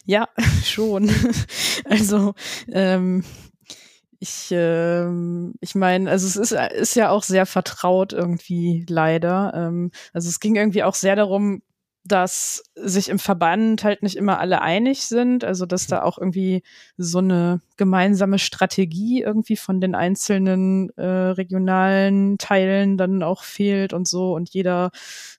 Ja, 0.06 0.28
schon. 0.64 1.10
also 1.84 2.34
ähm, 2.70 3.24
ich, 4.20 4.50
ähm, 4.52 5.54
ich 5.60 5.74
meine, 5.74 6.08
also 6.08 6.28
es 6.28 6.36
ist, 6.36 6.52
ist 6.52 6.94
ja 6.94 7.10
auch 7.10 7.24
sehr 7.24 7.44
vertraut 7.44 8.12
irgendwie 8.12 8.86
leider. 8.88 9.52
Ähm, 9.54 9.90
also 10.12 10.28
es 10.28 10.38
ging 10.38 10.54
irgendwie 10.54 10.84
auch 10.84 10.94
sehr 10.94 11.16
darum, 11.16 11.62
dass 12.08 12.62
sich 12.74 13.08
im 13.08 13.18
Verband 13.18 13.84
halt 13.84 14.02
nicht 14.02 14.16
immer 14.16 14.40
alle 14.40 14.62
einig 14.62 15.02
sind, 15.02 15.44
also 15.44 15.66
dass 15.66 15.86
da 15.86 16.02
auch 16.02 16.18
irgendwie 16.18 16.62
so 16.96 17.18
eine 17.18 17.60
gemeinsame 17.76 18.38
Strategie 18.38 19.22
irgendwie 19.22 19.56
von 19.56 19.80
den 19.80 19.94
einzelnen 19.94 20.90
äh, 20.96 21.04
regionalen 21.06 22.38
Teilen 22.38 22.96
dann 22.96 23.22
auch 23.22 23.44
fehlt 23.44 23.92
und 23.92 24.08
so. 24.08 24.34
Und 24.34 24.48
jeder 24.50 24.90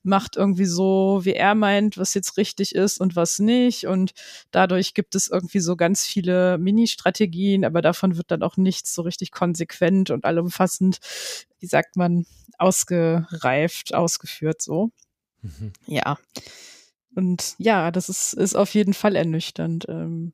macht 0.03 0.37
irgendwie 0.37 0.65
so, 0.65 1.21
wie 1.23 1.33
er 1.33 1.55
meint, 1.55 1.97
was 1.97 2.13
jetzt 2.13 2.37
richtig 2.37 2.75
ist 2.75 3.01
und 3.01 3.15
was 3.15 3.39
nicht. 3.39 3.85
Und 3.87 4.11
dadurch 4.51 4.93
gibt 4.93 5.15
es 5.15 5.27
irgendwie 5.27 5.59
so 5.59 5.75
ganz 5.75 6.05
viele 6.05 6.57
Mini-Strategien, 6.57 7.65
aber 7.65 7.81
davon 7.81 8.15
wird 8.17 8.31
dann 8.31 8.43
auch 8.43 8.57
nichts 8.57 8.93
so 8.93 9.01
richtig 9.01 9.31
konsequent 9.31 10.11
und 10.11 10.25
allumfassend, 10.25 10.99
wie 11.59 11.67
sagt 11.67 11.95
man, 11.97 12.25
ausgereift, 12.57 13.93
ausgeführt 13.93 14.61
so. 14.61 14.91
Mhm. 15.41 15.73
Ja. 15.85 16.17
Und 17.15 17.55
ja, 17.57 17.91
das 17.91 18.09
ist, 18.09 18.33
ist 18.33 18.55
auf 18.55 18.73
jeden 18.73 18.93
Fall 18.93 19.15
ernüchternd. 19.15 19.85
Ähm, 19.89 20.33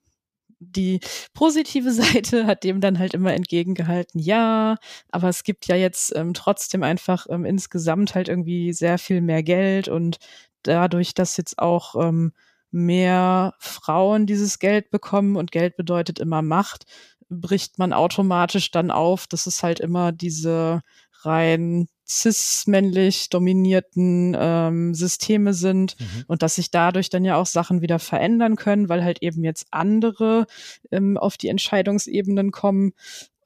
die 0.59 0.99
positive 1.33 1.91
Seite 1.91 2.45
hat 2.45 2.63
dem 2.63 2.81
dann 2.81 2.99
halt 2.99 3.13
immer 3.13 3.33
entgegengehalten, 3.33 4.19
ja, 4.19 4.77
aber 5.09 5.29
es 5.29 5.43
gibt 5.43 5.67
ja 5.67 5.75
jetzt 5.75 6.15
ähm, 6.15 6.33
trotzdem 6.33 6.83
einfach 6.83 7.27
ähm, 7.29 7.45
insgesamt 7.45 8.15
halt 8.15 8.29
irgendwie 8.29 8.73
sehr 8.73 8.97
viel 8.97 9.21
mehr 9.21 9.43
Geld 9.43 9.87
und 9.87 10.17
dadurch, 10.63 11.13
dass 11.13 11.37
jetzt 11.37 11.59
auch 11.59 11.95
ähm, 11.95 12.33
mehr 12.71 13.53
Frauen 13.59 14.25
dieses 14.25 14.59
Geld 14.59 14.89
bekommen 14.89 15.35
und 15.37 15.51
Geld 15.51 15.77
bedeutet 15.77 16.19
immer 16.19 16.41
Macht, 16.41 16.85
bricht 17.29 17.79
man 17.79 17.93
automatisch 17.93 18.71
dann 18.71 18.91
auf, 18.91 19.27
dass 19.27 19.47
es 19.47 19.63
halt 19.63 19.79
immer 19.79 20.11
diese 20.11 20.81
rein 21.25 21.87
cis-männlich 22.07 23.29
dominierten 23.29 24.35
ähm, 24.39 24.93
Systeme 24.93 25.53
sind 25.53 25.99
mhm. 25.99 26.25
und 26.27 26.43
dass 26.43 26.55
sich 26.55 26.69
dadurch 26.69 27.09
dann 27.09 27.25
ja 27.25 27.35
auch 27.37 27.47
Sachen 27.47 27.81
wieder 27.81 27.97
verändern 27.99 28.55
können, 28.55 28.89
weil 28.89 29.03
halt 29.03 29.23
eben 29.23 29.43
jetzt 29.43 29.67
andere 29.71 30.45
ähm, 30.91 31.17
auf 31.17 31.37
die 31.37 31.49
Entscheidungsebenen 31.49 32.51
kommen. 32.51 32.93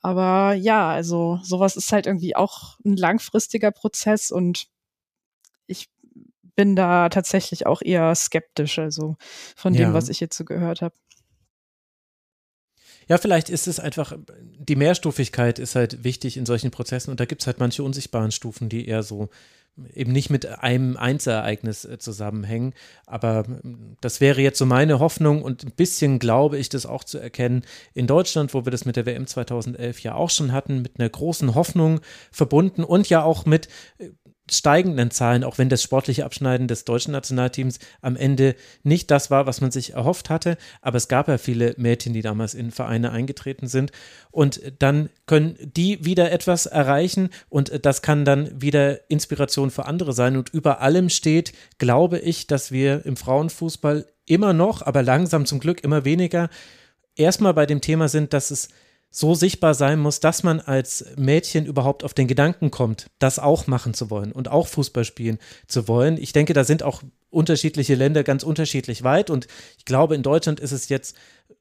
Aber 0.01 0.53
ja, 0.53 0.89
also 0.89 1.39
sowas 1.43 1.75
ist 1.75 1.91
halt 1.91 2.05
irgendwie 2.05 2.35
auch 2.35 2.77
ein 2.85 2.97
langfristiger 2.97 3.71
Prozess 3.71 4.31
und 4.31 4.67
ich 5.67 5.89
bin 6.55 6.75
da 6.75 7.07
tatsächlich 7.07 7.65
auch 7.65 7.81
eher 7.81 8.13
skeptisch, 8.15 8.79
also 8.79 9.15
von 9.55 9.73
dem, 9.73 9.81
ja. 9.81 9.93
was 9.93 10.09
ich 10.09 10.19
jetzt 10.19 10.37
so 10.37 10.43
gehört 10.43 10.81
habe. 10.81 10.95
Ja, 13.09 13.17
vielleicht 13.17 13.49
ist 13.49 13.67
es 13.67 13.79
einfach, 13.79 14.13
die 14.59 14.75
Mehrstufigkeit 14.75 15.57
ist 15.57 15.75
halt 15.75 16.03
wichtig 16.03 16.37
in 16.37 16.45
solchen 16.45 16.69
Prozessen 16.69 17.09
und 17.09 17.19
da 17.19 17.25
gibt 17.25 17.41
es 17.41 17.47
halt 17.47 17.59
manche 17.59 17.83
unsichtbaren 17.83 18.31
Stufen, 18.31 18.69
die 18.69 18.87
eher 18.87 19.01
so 19.01 19.29
eben 19.95 20.11
nicht 20.11 20.29
mit 20.29 20.45
einem 20.45 20.97
Einzelereignis 20.97 21.85
äh, 21.85 21.97
zusammenhängen. 21.97 22.73
Aber 23.05 23.45
ähm, 23.47 23.97
das 24.01 24.21
wäre 24.21 24.41
jetzt 24.41 24.59
so 24.59 24.65
meine 24.65 24.99
Hoffnung 24.99 25.41
und 25.41 25.63
ein 25.63 25.71
bisschen 25.71 26.19
glaube 26.19 26.57
ich 26.57 26.69
das 26.69 26.85
auch 26.85 27.03
zu 27.03 27.17
erkennen 27.17 27.63
in 27.93 28.07
Deutschland, 28.07 28.53
wo 28.53 28.65
wir 28.65 28.71
das 28.71 28.85
mit 28.85 28.95
der 28.95 29.05
WM 29.05 29.25
2011 29.25 30.01
ja 30.01 30.15
auch 30.15 30.29
schon 30.29 30.51
hatten, 30.51 30.81
mit 30.81 30.99
einer 30.99 31.09
großen 31.09 31.55
Hoffnung 31.55 32.01
verbunden 32.31 32.83
und 32.83 33.09
ja 33.09 33.23
auch 33.23 33.45
mit 33.45 33.69
äh, 33.97 34.09
steigenden 34.53 35.11
Zahlen, 35.11 35.43
auch 35.43 35.57
wenn 35.57 35.69
das 35.69 35.83
sportliche 35.83 36.25
Abschneiden 36.25 36.67
des 36.67 36.85
deutschen 36.85 37.11
Nationalteams 37.11 37.79
am 38.01 38.15
Ende 38.15 38.55
nicht 38.83 39.11
das 39.11 39.31
war, 39.31 39.45
was 39.45 39.61
man 39.61 39.71
sich 39.71 39.93
erhofft 39.93 40.29
hatte. 40.29 40.57
Aber 40.81 40.97
es 40.97 41.07
gab 41.07 41.27
ja 41.27 41.37
viele 41.37 41.73
Mädchen, 41.77 42.13
die 42.13 42.21
damals 42.21 42.53
in 42.53 42.71
Vereine 42.71 43.11
eingetreten 43.11 43.67
sind. 43.67 43.91
Und 44.31 44.61
dann 44.79 45.09
können 45.25 45.57
die 45.59 46.05
wieder 46.05 46.31
etwas 46.31 46.65
erreichen 46.65 47.29
und 47.49 47.85
das 47.85 48.01
kann 48.01 48.25
dann 48.25 48.61
wieder 48.61 49.09
Inspiration 49.09 49.71
für 49.71 49.85
andere 49.85 50.13
sein. 50.13 50.37
Und 50.37 50.49
über 50.49 50.81
allem 50.81 51.09
steht, 51.09 51.53
glaube 51.77 52.19
ich, 52.19 52.47
dass 52.47 52.71
wir 52.71 53.05
im 53.05 53.17
Frauenfußball 53.17 54.05
immer 54.25 54.53
noch, 54.53 54.81
aber 54.81 55.01
langsam 55.03 55.45
zum 55.45 55.59
Glück 55.59 55.83
immer 55.83 56.05
weniger, 56.05 56.49
erstmal 57.15 57.53
bei 57.53 57.65
dem 57.65 57.81
Thema 57.81 58.07
sind, 58.07 58.33
dass 58.33 58.51
es 58.51 58.69
so 59.11 59.33
sichtbar 59.33 59.73
sein 59.73 59.99
muss, 59.99 60.19
dass 60.19 60.43
man 60.43 60.59
als 60.59 61.05
Mädchen 61.17 61.65
überhaupt 61.65 62.03
auf 62.03 62.13
den 62.13 62.27
Gedanken 62.27 62.69
kommt, 62.69 63.07
das 63.17 63.39
auch 63.39 63.65
machen 63.65 63.93
zu 63.93 64.09
wollen 64.09 64.31
und 64.31 64.49
auch 64.49 64.67
Fußball 64.67 65.03
spielen 65.03 65.39
zu 65.67 65.87
wollen. 65.87 66.17
Ich 66.17 66.31
denke, 66.31 66.53
da 66.53 66.63
sind 66.63 66.83
auch 66.83 67.01
unterschiedliche 67.31 67.95
Länder 67.95 68.23
ganz 68.23 68.43
unterschiedlich 68.43 69.03
weit 69.03 69.29
und 69.29 69.47
ich 69.77 69.85
glaube, 69.85 70.15
in 70.15 70.23
Deutschland 70.23 70.59
ist 70.59 70.71
es 70.71 70.89
jetzt 70.89 71.15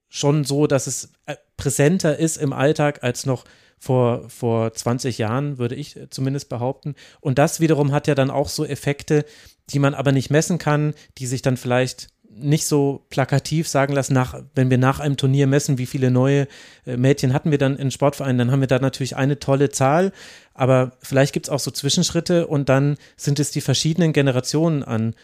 schon 0.09 0.45
so, 0.45 0.67
dass 0.67 0.87
es 0.87 1.11
äh, 1.27 1.37
präsenter 1.57 2.19
ist 2.19 2.37
im 2.37 2.53
Alltag 2.53 3.03
als 3.03 3.27
noch 3.27 3.45
vor, 3.79 4.29
vor 4.29 4.73
20 4.73 5.19
Jahren, 5.19 5.59
würde 5.59 5.75
ich 5.75 5.99
zumindest 6.11 6.49
behaupten. 6.49 6.95
Und 7.21 7.39
das 7.39 7.61
wiederum 7.61 7.93
hat 7.93 8.09
ja 8.09 8.15
dann 8.15 8.31
auch 8.31 8.49
so 8.49 8.65
Effekte, 8.65 9.25
die 9.71 9.79
man 9.79 9.95
aber 9.95 10.13
nicht 10.13 10.31
messen 10.31 10.59
kann, 10.59 10.95
die 11.19 11.27
sich 11.27 11.43
dann 11.43 11.57
vielleicht 11.57 12.09
nicht 12.41 12.67
so 12.67 13.05
plakativ 13.11 13.69
sagen 13.69 13.93
lassen, 13.93 14.15
nach, 14.15 14.41
wenn 14.55 14.71
wir 14.71 14.79
nach 14.79 15.01
einem 15.01 15.17
Turnier 15.17 15.47
messen, 15.47 15.79
wie 15.79 15.87
viele 15.87 16.11
neue 16.11 16.47
äh, 16.87 16.97
Mädchen 16.97 17.33
hatten 17.33 17.51
wir 17.51 17.59
dann 17.59 17.77
in 17.77 17.91
Sportvereinen, 17.91 18.39
dann 18.39 18.51
haben 18.51 18.61
wir 18.61 18.69
da 18.69 18.79
natürlich 18.79 19.17
eine 19.17 19.39
tolle 19.39 19.71
Zahl, 19.71 20.13
aber 20.55 20.93
vielleicht 21.01 21.33
gibt 21.33 21.47
es 21.47 21.51
auch 21.51 21.61
so 21.61 21.71
Zwischenschritte 21.71 22.47
und 22.47 22.69
dann 22.69 22.97
sind 23.17 23.41
es 23.41 23.51
die 23.51 23.61
verschiedenen 23.61 24.13
Generationen 24.13 24.83
an 24.83 25.15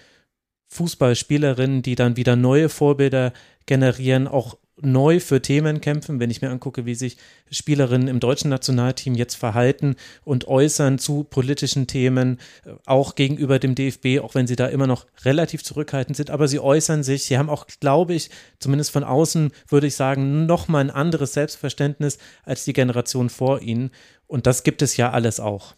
Fußballspielerinnen, 0.68 1.82
die 1.82 1.94
dann 1.94 2.16
wieder 2.16 2.36
neue 2.36 2.68
Vorbilder 2.68 3.32
generieren, 3.66 4.26
auch 4.28 4.56
neu 4.80 5.20
für 5.20 5.40
Themen 5.40 5.80
kämpfen, 5.80 6.18
wenn 6.18 6.30
ich 6.30 6.42
mir 6.42 6.50
angucke, 6.50 6.84
wie 6.84 6.94
sich 6.94 7.16
Spielerinnen 7.50 8.08
im 8.08 8.20
deutschen 8.20 8.50
Nationalteam 8.50 9.14
jetzt 9.14 9.34
verhalten 9.34 9.96
und 10.24 10.48
äußern 10.48 10.98
zu 10.98 11.24
politischen 11.24 11.86
Themen, 11.86 12.40
auch 12.84 13.14
gegenüber 13.14 13.58
dem 13.58 13.74
DFB, 13.74 14.20
auch 14.20 14.34
wenn 14.34 14.46
sie 14.46 14.56
da 14.56 14.66
immer 14.66 14.86
noch 14.86 15.06
relativ 15.24 15.62
zurückhaltend 15.62 16.16
sind, 16.16 16.30
aber 16.30 16.48
sie 16.48 16.58
äußern 16.58 17.02
sich, 17.02 17.24
sie 17.24 17.38
haben 17.38 17.50
auch, 17.50 17.66
glaube 17.80 18.14
ich, 18.14 18.30
zumindest 18.58 18.90
von 18.90 19.04
außen 19.04 19.52
würde 19.68 19.86
ich 19.86 19.94
sagen, 19.94 20.46
nochmal 20.46 20.82
ein 20.82 20.90
anderes 20.90 21.34
Selbstverständnis 21.34 22.18
als 22.44 22.64
die 22.64 22.72
Generation 22.72 23.30
vor 23.30 23.62
ihnen 23.62 23.90
und 24.26 24.46
das 24.46 24.64
gibt 24.64 24.82
es 24.82 24.96
ja 24.96 25.10
alles 25.10 25.38
auch. 25.38 25.74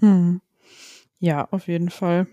Hm. 0.00 0.40
Ja, 1.18 1.48
auf 1.50 1.68
jeden 1.68 1.90
Fall. 1.90 2.26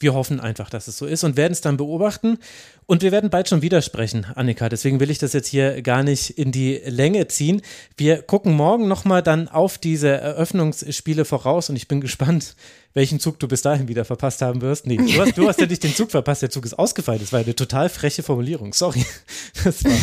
Wir 0.00 0.14
hoffen 0.14 0.38
einfach, 0.38 0.70
dass 0.70 0.86
es 0.86 0.96
so 0.96 1.06
ist 1.06 1.24
und 1.24 1.36
werden 1.36 1.52
es 1.52 1.60
dann 1.60 1.76
beobachten. 1.76 2.38
Und 2.86 3.02
wir 3.02 3.10
werden 3.10 3.30
bald 3.30 3.48
schon 3.48 3.62
widersprechen, 3.62 4.26
Annika. 4.34 4.68
Deswegen 4.68 5.00
will 5.00 5.10
ich 5.10 5.18
das 5.18 5.32
jetzt 5.32 5.48
hier 5.48 5.82
gar 5.82 6.02
nicht 6.04 6.30
in 6.30 6.52
die 6.52 6.80
Länge 6.86 7.26
ziehen. 7.28 7.62
Wir 7.96 8.22
gucken 8.22 8.54
morgen 8.54 8.86
nochmal 8.86 9.22
dann 9.22 9.48
auf 9.48 9.76
diese 9.76 10.08
Eröffnungsspiele 10.08 11.24
voraus 11.24 11.68
und 11.68 11.76
ich 11.76 11.88
bin 11.88 12.00
gespannt, 12.00 12.54
welchen 12.94 13.18
Zug 13.18 13.40
du 13.40 13.48
bis 13.48 13.62
dahin 13.62 13.88
wieder 13.88 14.04
verpasst 14.04 14.40
haben 14.40 14.60
wirst. 14.60 14.86
Nee, 14.86 14.96
du 14.96 15.20
hast, 15.20 15.36
du 15.36 15.48
hast 15.48 15.60
ja 15.60 15.66
nicht 15.66 15.82
den 15.82 15.94
Zug 15.94 16.10
verpasst, 16.12 16.42
der 16.42 16.50
Zug 16.50 16.64
ist 16.64 16.78
ausgefallen. 16.78 17.20
Das 17.20 17.32
war 17.32 17.40
eine 17.40 17.54
total 17.54 17.88
freche 17.88 18.22
Formulierung. 18.22 18.72
Sorry. 18.72 19.04
Das 19.64 19.82
war, 19.82 19.98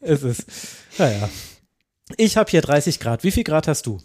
es 0.00 0.22
ist, 0.22 0.46
naja. 0.98 1.28
Ich 2.16 2.36
habe 2.36 2.50
hier 2.50 2.60
30 2.60 2.98
Grad. 2.98 3.22
Wie 3.22 3.30
viel 3.30 3.44
Grad 3.44 3.68
hast 3.68 3.86
du? 3.86 4.00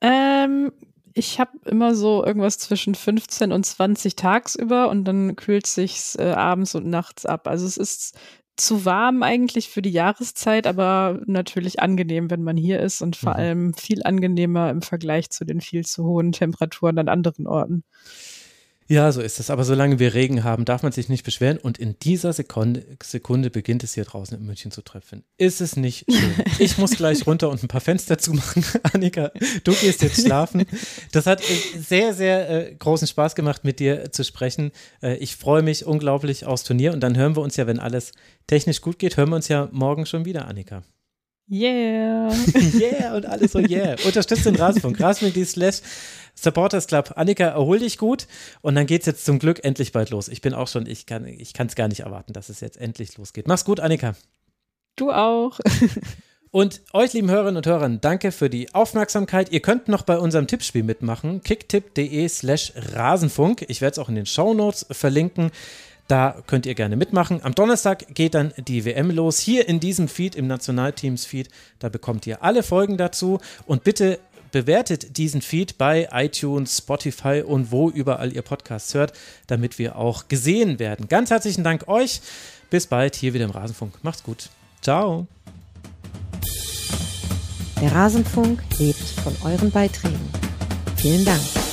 Ähm, 0.00 0.72
ich 1.18 1.40
habe 1.40 1.52
immer 1.64 1.94
so 1.94 2.24
irgendwas 2.24 2.58
zwischen 2.58 2.94
15 2.94 3.52
und 3.52 3.64
20 3.64 4.16
tagsüber 4.16 4.88
und 4.88 5.04
dann 5.04 5.36
kühlt 5.36 5.66
sich's 5.66 6.16
äh, 6.16 6.32
abends 6.32 6.74
und 6.74 6.86
nachts 6.86 7.26
ab. 7.26 7.48
Also 7.48 7.66
es 7.66 7.76
ist 7.76 8.16
zu 8.56 8.84
warm 8.84 9.22
eigentlich 9.22 9.68
für 9.68 9.82
die 9.82 9.90
Jahreszeit, 9.90 10.66
aber 10.66 11.20
natürlich 11.26 11.80
angenehm, 11.80 12.30
wenn 12.30 12.42
man 12.42 12.56
hier 12.56 12.80
ist 12.80 13.02
und 13.02 13.16
vor 13.16 13.34
mhm. 13.34 13.36
allem 13.36 13.74
viel 13.74 14.02
angenehmer 14.02 14.70
im 14.70 14.82
Vergleich 14.82 15.30
zu 15.30 15.44
den 15.44 15.60
viel 15.60 15.84
zu 15.84 16.04
hohen 16.04 16.32
Temperaturen 16.32 16.98
an 16.98 17.08
anderen 17.08 17.46
Orten. 17.46 17.84
Ja, 18.90 19.12
so 19.12 19.20
ist 19.20 19.38
es. 19.38 19.50
Aber 19.50 19.64
solange 19.64 19.98
wir 19.98 20.14
Regen 20.14 20.44
haben, 20.44 20.64
darf 20.64 20.82
man 20.82 20.92
sich 20.92 21.10
nicht 21.10 21.22
beschweren. 21.22 21.58
Und 21.58 21.76
in 21.76 21.98
dieser 21.98 22.32
Sekunde, 22.32 22.86
Sekunde 23.02 23.50
beginnt 23.50 23.84
es 23.84 23.92
hier 23.92 24.04
draußen 24.04 24.38
in 24.38 24.46
München 24.46 24.70
zu 24.70 24.80
treffen. 24.80 25.24
Ist 25.36 25.60
es 25.60 25.76
nicht 25.76 26.06
schön? 26.10 26.34
Ich 26.58 26.78
muss 26.78 26.92
gleich 26.92 27.26
runter 27.26 27.50
und 27.50 27.62
ein 27.62 27.68
paar 27.68 27.82
Fenster 27.82 28.16
zumachen. 28.16 28.64
Annika, 28.94 29.30
du 29.62 29.72
gehst 29.72 30.02
jetzt 30.02 30.22
schlafen. 30.22 30.64
Das 31.12 31.26
hat 31.26 31.42
äh, 31.42 31.78
sehr, 31.78 32.14
sehr 32.14 32.48
äh, 32.48 32.74
großen 32.74 33.06
Spaß 33.06 33.34
gemacht, 33.34 33.62
mit 33.62 33.78
dir 33.78 34.10
zu 34.10 34.24
sprechen. 34.24 34.72
Äh, 35.02 35.16
ich 35.16 35.36
freue 35.36 35.62
mich 35.62 35.84
unglaublich 35.84 36.46
aufs 36.46 36.64
Turnier. 36.64 36.94
Und 36.94 37.00
dann 37.00 37.16
hören 37.16 37.36
wir 37.36 37.42
uns 37.42 37.56
ja, 37.56 37.66
wenn 37.66 37.78
alles 37.78 38.12
technisch 38.46 38.80
gut 38.80 38.98
geht, 38.98 39.18
hören 39.18 39.28
wir 39.28 39.36
uns 39.36 39.48
ja 39.48 39.68
morgen 39.70 40.06
schon 40.06 40.24
wieder, 40.24 40.48
Annika. 40.48 40.82
Yeah. 41.50 42.30
yeah 42.78 43.16
und 43.16 43.24
alles 43.24 43.52
so 43.52 43.58
yeah. 43.58 43.96
Unterstützt 44.04 44.44
den 44.44 44.56
Rasenfunk. 44.56 45.00
Rasenfunk 45.00 45.46
slash 45.46 45.80
Supporters 46.42 46.86
Club. 46.86 47.12
Annika, 47.16 47.44
erhol 47.44 47.78
dich 47.78 47.98
gut. 47.98 48.26
Und 48.60 48.74
dann 48.74 48.86
geht 48.86 49.02
es 49.02 49.06
jetzt 49.06 49.24
zum 49.24 49.38
Glück 49.38 49.64
endlich 49.64 49.92
bald 49.92 50.10
los. 50.10 50.28
Ich 50.28 50.40
bin 50.40 50.54
auch 50.54 50.68
schon, 50.68 50.86
ich 50.86 51.06
kann 51.06 51.24
es 51.24 51.52
ich 51.54 51.74
gar 51.74 51.88
nicht 51.88 52.00
erwarten, 52.00 52.32
dass 52.32 52.48
es 52.48 52.60
jetzt 52.60 52.76
endlich 52.76 53.16
losgeht. 53.16 53.48
Mach's 53.48 53.64
gut, 53.64 53.80
Annika. 53.80 54.14
Du 54.96 55.12
auch. 55.12 55.58
Und 56.50 56.80
euch, 56.94 57.12
lieben 57.12 57.30
Hörerinnen 57.30 57.58
und 57.58 57.66
Hörer, 57.66 57.88
danke 57.90 58.32
für 58.32 58.48
die 58.48 58.74
Aufmerksamkeit. 58.74 59.52
Ihr 59.52 59.60
könnt 59.60 59.88
noch 59.88 60.02
bei 60.02 60.18
unserem 60.18 60.46
Tippspiel 60.46 60.82
mitmachen. 60.82 61.42
kicktipp.de 61.42 62.26
slash 62.26 62.72
Rasenfunk. 62.94 63.66
Ich 63.68 63.82
werde 63.82 63.92
es 63.92 63.98
auch 63.98 64.08
in 64.08 64.14
den 64.14 64.24
Shownotes 64.24 64.86
verlinken. 64.90 65.50
Da 66.08 66.42
könnt 66.46 66.64
ihr 66.64 66.74
gerne 66.74 66.96
mitmachen. 66.96 67.40
Am 67.42 67.54
Donnerstag 67.54 68.14
geht 68.14 68.34
dann 68.34 68.54
die 68.56 68.86
WM 68.86 69.10
los. 69.10 69.38
Hier 69.38 69.68
in 69.68 69.78
diesem 69.78 70.08
Feed, 70.08 70.36
im 70.36 70.46
Nationalteams-Feed, 70.46 71.50
da 71.80 71.90
bekommt 71.90 72.26
ihr 72.26 72.42
alle 72.42 72.62
Folgen 72.62 72.96
dazu. 72.96 73.40
Und 73.66 73.84
bitte 73.84 74.18
bewertet 74.50 75.16
diesen 75.16 75.42
Feed 75.42 75.78
bei 75.78 76.08
iTunes, 76.12 76.78
Spotify 76.78 77.42
und 77.46 77.70
wo 77.70 77.90
überall 77.90 78.32
ihr 78.32 78.42
Podcasts 78.42 78.94
hört, 78.94 79.12
damit 79.46 79.78
wir 79.78 79.96
auch 79.96 80.28
gesehen 80.28 80.78
werden. 80.78 81.08
Ganz 81.08 81.30
herzlichen 81.30 81.64
Dank 81.64 81.88
euch. 81.88 82.20
Bis 82.70 82.86
bald 82.86 83.14
hier 83.14 83.34
wieder 83.34 83.44
im 83.44 83.50
Rasenfunk. 83.50 83.94
Macht's 84.02 84.22
gut. 84.22 84.50
Ciao. 84.82 85.26
Der 87.80 87.92
Rasenfunk 87.92 88.60
lebt 88.78 88.98
von 88.98 89.34
euren 89.44 89.70
Beiträgen. 89.70 90.28
Vielen 90.96 91.24
Dank. 91.24 91.67